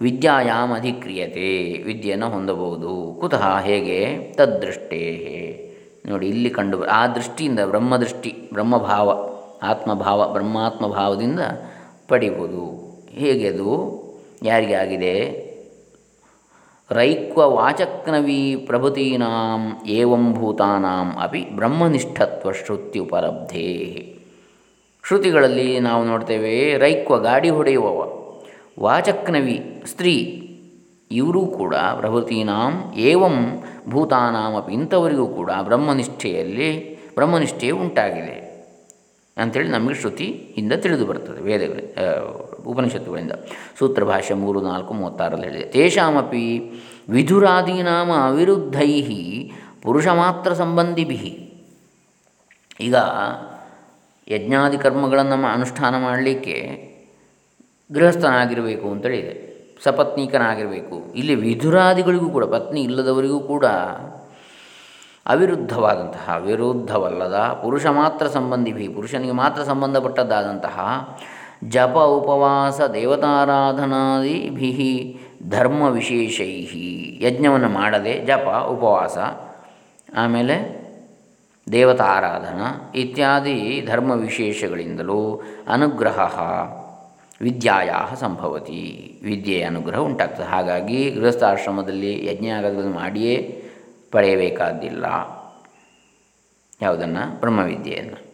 ವಿದ್ಯಾಯಾಮ್ 0.00 0.72
ಅಧಿಕ್ರಿಯತೆ 0.72 1.82
ವಿದ್ಯೆಯನ್ನು 1.82 2.28
ಹೊಂದಬಹುದು. 2.28 3.18
ಕುತಃ 3.20 3.58
ಹೇಗೆ? 3.58 4.18
ತದ್ದೃಷ್ಟೇ 4.32 5.02
ನೋಡಿ, 6.06 6.28
ಇಲ್ಲಿ 6.28 6.50
ಕಂಡು 6.50 6.84
ಆ 6.84 7.06
ದೃಷ್ಟಿಯಿಂದ 7.06 7.60
ಬ್ರಹ್ಮದೃಷ್ಟಿ, 7.66 8.34
ಬ್ರಹ್ಮಭಾವ, 8.52 9.28
ಆತ್ಮಭಾವ, 9.62 10.32
ಬ್ರಹ್ಮಾತ್ಮಭಾವದಿಂದ 10.32 11.40
ಪಡಿಬೋದು. 12.08 12.64
ಹೇಗೆ 13.10 13.48
ಅದು? 13.48 13.70
ಯಾರಿಗೆ 14.42 14.74
ಆಗಿದೆ? 14.74 15.46
ರೈಕ್ವ 16.90 17.50
ವಾಚಕ್ನವಿ 17.50 18.56
ಪ್ರಭುತೀನಾಂ 18.56 19.86
ಏವಂ 19.86 20.34
ಭೂತಾನಾಂ 20.34 21.16
ಅಪಿ 21.20 21.44
ಬ್ರಹ್ಮನಿಷ್ಠತ್ವ 21.44 22.52
ಶ್ರುತಿ 22.52 22.98
ಉಪಲಬ್ಧೇ 22.98 24.12
ಶ್ರುತಿಗಳಲ್ಲಿ 25.06 25.80
ನಾವು 25.80 26.04
ನೋಡ್ತೇವೆ 26.04 26.78
ರೈಕ್ವ 26.78 27.18
ಗಾಡಿ 27.18 27.50
ಹೊಡೆಯುವವ. 27.50 28.15
ವಾಚಕ್ನವಿ 28.80 29.82
ಸ್ತ್ರೀ. 29.86 30.42
ಇವರೂ 31.10 31.46
ಕೂಡ 31.46 31.74
ಪ್ರಭೃತೀನಾಂ 31.74 32.92
ಏವಂ 32.96 33.64
ಭೂತಾನಾಮಪಿ 33.88 34.72
ಇಂಥವರಿಗೂ 34.72 35.26
ಕೂಡ 35.26 35.50
ಬ್ರಹ್ಮನಿಷ್ಠೆಯಲ್ಲಿ, 35.62 36.94
ಬ್ರಹ್ಮನಿಷ್ಠೆಯು 37.14 37.76
ಉಂಟಾಗಿದೆ. 37.76 38.46
ಅಂಥೇಳಿ 39.36 39.68
ನಮಗೆ 39.68 39.94
ಇಂದ 40.24 40.72
ತಿಳಿದು 40.72 41.06
ಬರ್ತದೆ 41.06 41.42
ವೇದಗಳ 41.42 42.00
ಉಪನಿಷತ್ತುಗಳಿಂದ. 42.66 43.32
ಸೂತ್ರ 43.78 44.04
ಭಾಷೆ 44.04 44.34
ಮೂರು, 44.34 44.60
ನಾಲ್ಕು 44.60 44.94
ಮೂವತ್ತಾರಲ್ಲಿ 44.94 45.48
ಹೇಳಿದೆ. 45.48 45.64
ತೇಷಾಮಪಿ 45.64 46.72
ವಿಧುರಾದೀನಾಮ 47.08 48.10
ಅವಿರುದ್ಧೈ 48.12 49.02
ಪುರುಷ 49.82 50.06
ಮಾತ್ರ 50.06 50.52
ಸಂಬಂಧಿಭಿ. 50.52 51.52
ಈಗ 52.80 52.94
ಯಜ್ಞಾದಿ 54.28 54.76
ಕರ್ಮಗಳನ್ನು 54.76 55.46
ಅನುಷ್ಠಾನ 55.46 56.02
ಮಾಡಲಿಕ್ಕೆ 56.02 56.95
ಗೃಹಸ್ಥನಾಗಿರಬೇಕು 57.90 58.90
ಅಂತೇಳಿದೆ 58.90 59.34
ಸಪತ್ನೀಕನಾಗಿರಬೇಕು. 59.84 61.12
ಇಲ್ಲಿ 61.14 61.34
ವಿಧುರಾದಿಗಳಿಗೂ 61.34 62.30
ಕೂಡ, 62.30 62.44
ಪತ್ನಿ 62.44 62.80
ಇಲ್ಲದವರಿಗೂ 62.80 63.40
ಕೂಡ 63.40 63.64
ಅವಿರುದ್ಧವಾದಂತಹ, 65.26 66.36
ವಿರುದ್ಧವಲ್ಲದ, 66.36 67.60
ಪುರುಷ 67.62 67.86
ಮಾತ್ರ 67.86 68.26
ಸಂಬಂಧಿಭಿ, 68.26 68.88
ಪುರುಷನಿಗೆ 68.88 69.32
ಮಾತ್ರ 69.32 69.62
ಸಂಬಂಧಪಟ್ಟದ್ದಾದಂತಹ 69.62 70.78
ಜಪ 71.68 71.96
ಉಪವಾಸ 71.96 72.80
ದೇವತಾರಾಧನಾದಿಭಿ 72.80 74.70
ಧರ್ಮ 75.48 75.82
ವಿಶೇಷೈ 75.82 76.52
ಯಜ್ಞವನ್ನು 77.20 77.68
ಮಾಡದೆ 77.68 78.26
ಜಪ 78.26 78.48
ಉಪವಾಸ, 78.66 79.18
ಆಮೇಲೆ 80.16 80.86
ದೇವತಾರಾಧನ 81.72 82.60
ಇತ್ಯಾದಿ 82.94 83.86
ಧರ್ಮ 83.88 84.10
ವಿಶೇಷಗಳಿಂದಲೂ 84.10 85.42
ಅನುಗ್ರಹ 85.68 86.18
ವಿದ್ಯಾಯ 87.40 87.90
ಸಂಭವತಿ. 88.20 89.20
ವಿದ್ಯೆಯ 89.22 89.62
ಅನುಗ್ರಹ 89.62 89.98
ಉಂಟಾಗ್ತದೆ. 89.98 90.44
ಹಾಗಾಗಿ 90.44 91.10
ಗೃಹಸ್ಥಾಶ್ರಮದಲ್ಲಿ 91.10 92.26
ಯಜ್ಞ 92.26 92.46
ಮಾಡಿಯೇ 92.94 93.62
ಪಡೆಯಬೇಕಾದಿಲ್ಲ. 94.12 95.04
ಯಾವುದನ್ನು? 96.82 97.40
ಬ್ರಹ್ಮವಿದ್ಯೆಯನ್ನು. 97.40 98.26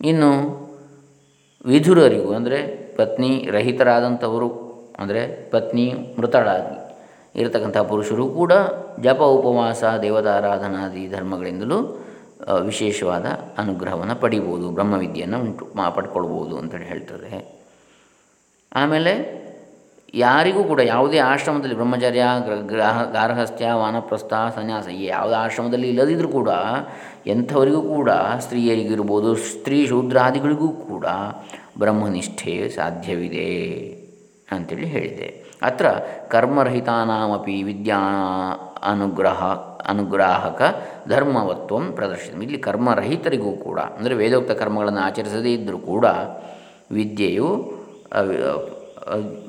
ಇನ್ನು 0.00 0.30
ವಿಧುರರಿಗೂ 1.64 2.34
ಅಂದರೆ 2.34 2.76
ಪತ್ನಿ 2.96 3.48
ರಹಿತರಾದಂಥವರು 3.50 4.68
ಅಂದರೆ 4.98 5.50
ಪತ್ನಿ 5.50 5.94
ಮೃತಳಾಗಿ 6.18 6.78
ಇರತಕ್ಕಂಥ 7.40 7.78
ಪುರುಷರು 7.78 8.28
ಕೂಡ 8.28 8.52
ಜಪ, 9.00 9.20
ಉಪವಾಸ 9.20 9.84
ದೇವತಾರಾಧನಾದಿ 10.02 11.08
ಧರ್ಮಗಳಿಂದಲೂ 11.08 12.06
ವಿಶೇಷವಾದ 12.60 13.26
ಅನುಗ್ರಹವನ್ನು 13.58 14.16
ಪಡಿಬೋದು. 14.16 14.70
ಬ್ರಹ್ಮವಿದ್ಯೆಯನ್ನು 14.70 15.40
ಉಂಟು 15.40 15.68
ಮಾ 15.76 15.88
ಪಡ್ಕೊಳ್ಬೋದು 15.88 16.58
ಅಂತೇಳಿ 16.58 16.84
ಹೇಳ್ತದೆ 16.84 17.57
ಆಮೇಲೆ 18.72 19.12
ಯಾರಿಗೂ 20.14 20.64
ಕೂಡ 20.64 20.80
ಯಾವುದೇ 20.80 21.18
ಆಶ್ರಮದಲ್ಲಿ 21.18 21.74
ಬ್ರಹ್ಮಚರ್ಯ 21.74 22.24
ಗ್ರಹ, 22.68 23.02
ಗಾರ್ಹಸ್ಥ್ಯ, 23.12 23.70
ವಾನಪ್ರಸ್ಥ, 23.72 24.34
ಸನ್ಯಾಸ 24.54 24.88
ಈ 24.88 25.04
ಯಾವುದೇ 25.04 25.34
ಆಶ್ರಮದಲ್ಲಿ 25.34 25.88
ಇಲ್ಲದಿದ್ದರೂ 25.88 26.28
ಕೂಡ 26.28 26.50
ಎಂಥವರಿಗೂ 27.26 27.82
ಕೂಡ 27.82 28.10
ಸ್ತ್ರೀಯರಿಗಿರ್ಬೋದು, 28.40 29.34
ಸ್ತ್ರೀ 29.34 29.86
ಶೂದ್ರಾದಿಗಳಿಗೂ 29.86 30.68
ಕೂಡ 30.68 31.06
ಬ್ರಹ್ಮನಿಷ್ಠೆ 31.78 32.68
ಸಾಧ್ಯವಿದೆ 32.68 33.50
ಅಂತೇಳಿ 34.52 34.86
ಹೇಳಿದೆ. 34.86 35.44
ಅತ್ರ 35.62 35.86
ಕರ್ಮರಹಿತಾನಾಮಪಿ 36.30 37.62
ವಿದ್ಯಾ 37.62 37.98
ಅನುಗ್ರಹ, 38.82 39.42
ಅನುಗ್ರಾಹಕ 39.86 40.62
ಧರ್ಮವತ್ವ 41.08 41.78
ಪ್ರದರ್ಶನ 41.98 42.42
ಇಲ್ಲಿ 42.42 42.58
ಕರ್ಮರಹಿತರಿಗೂ 42.58 43.52
ಕೂಡ, 43.52 43.78
ಅಂದರೆ 43.80 44.14
ವೇದೋಕ್ತ 44.14 44.50
ಕರ್ಮಗಳನ್ನು 44.50 45.00
ಆಚರಿಸದೇ 45.00 45.52
ಇದ್ದರೂ 45.52 45.78
ಕೂಡ 45.78 46.06
ವಿದ್ಯೆಯು 46.90 47.77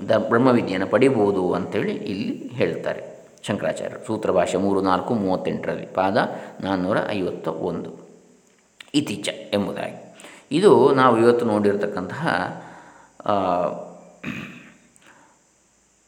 ದ 0.10 0.12
ಬ್ರಹ್ಮವಿದ್ಯೆಯನ್ನು 0.18 0.88
ಪಡಿಬೋದು 0.88 1.54
ಅಂಥೇಳಿ 1.54 1.92
ಇಲ್ಲಿ 1.92 2.48
ಹೇಳ್ತಾರೆ. 2.48 3.02
ಶಂಕರಾಚಾರ್ಯರು 3.44 4.06
ಸೂತ್ರ 4.06 4.32
ಭಾಷೆ 4.32 4.58
ಮೂರು, 4.58 4.82
ನಾಲ್ಕು, 4.82 5.14
ಮೂವತ್ತೆಂಟರಲ್ಲಿ 5.14 5.86
ಪಾದ 5.86 6.18
ನಾನ್ನೂರ 6.62 6.98
ಐವತ್ತ 7.10 7.48
ಒಂದು 7.48 7.92
ಇತೀಚ 8.94 9.30
ಎಂಬುದಾಗಿ. 9.54 10.16
ಇದು 10.52 10.94
ನಾವು 10.94 11.18
ಇವತ್ತು 11.20 11.46
ನೋಡಿರತಕ್ಕಂತಹ 11.46 12.28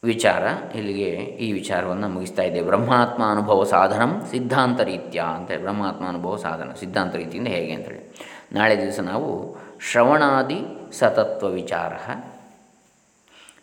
ವಿಚಾರ. 0.04 0.44
ಇಲ್ಲಿಗೆ 0.76 1.10
ಈ 1.14 1.52
ವಿಚಾರವನ್ನು 1.52 2.10
ಮುಗಿಸ್ತಾ 2.10 2.44
ಇದೆ 2.44 2.62
ಬ್ರಹ್ಮಾತ್ಮ 2.62 3.24
ಅನುಭವ 3.32 3.64
ಸಾಧನ 3.64 4.02
ಸಿದ್ಧಾಂತ 4.32 4.82
ರೀತ್ಯ 4.82 5.24
ಅಂತೇಳಿ. 5.36 5.62
ಬ್ರಹ್ಮಾತ್ಮ 5.62 6.08
ಅನುಭವ 6.08 6.36
ಸಾಧನ 6.38 6.74
ಸಿದ್ಧಾಂತ 6.80 7.16
ರೀತಿಯಿಂದ 7.16 7.48
ಹೇಗೆ 7.48 7.74
ಅಂತೇಳಿ. 7.74 8.16
ನಾಳೆ 8.54 8.82
ದಿವಸ 8.82 9.00
ನಾವು 9.00 9.58
ಶ್ರವಣಾದಿ 9.92 10.60
ಸತತ್ವ 11.00 11.48
ವಿಚಾರ 11.48 11.94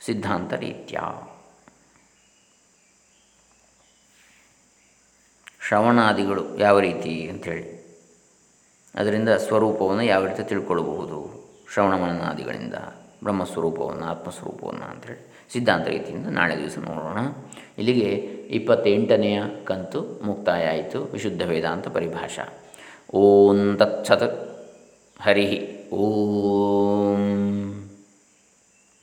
ಸಿದ್ಧಾಂತ 0.00 0.52
ರೀತ್ಯ 0.52 1.00
ಶ್ರವಣಾದಿಗಳು 5.68 6.58
ಯಾವ 6.58 6.80
ರೀತಿ 6.80 7.28
ಅಂಥೇಳಿ. 7.28 7.78
ಅದರಿಂದ 8.94 9.28
ಸ್ವರೂಪವನ್ನು 9.28 10.04
ಯಾವ 10.04 10.26
ರೀತಿ 10.26 10.42
ತಿಳ್ಕೊಳ್ಳಬಹುದು 10.42 11.38
ಶ್ರವಣ 11.72 11.96
ಮನನಾದಿಗಳಿಂದ 11.96 12.74
ಬ್ರಹ್ಮಸ್ವರೂಪವನ್ನು, 13.22 14.04
ಆತ್ಮಸ್ವರೂಪವನ್ನು 14.04 14.84
ಅಂಥೇಳಿ. 14.84 15.52
ಸಿದ್ಧಾಂತ 15.52 15.86
ರೀತಿಯಿಂದ 15.86 16.26
ನಾಳೆ 16.26 16.58
ದಿವಸ 16.58 16.78
ನೋಡೋಣ. 16.78 17.18
ಇಲ್ಲಿಗೆ 17.78 18.08
ಇಪ್ಪತ್ತೆಂಟನೆಯ 18.50 19.42
ಕಂತು 19.64 20.24
ಮುಕ್ತಾಯ 20.24 20.68
ಆಯಿತು 20.68 21.04
ವಿಶುದ್ಧ 21.04 21.42
ವೇದಾಂತ 21.42 21.88
ಪರಿಭಾಷಾ. 21.88 22.58
ಓಂ 23.14 23.76
ತತ್ಸತ್ 23.76 24.58
ಹರಿ. 25.20 25.74
ಓಂ. 25.92 27.47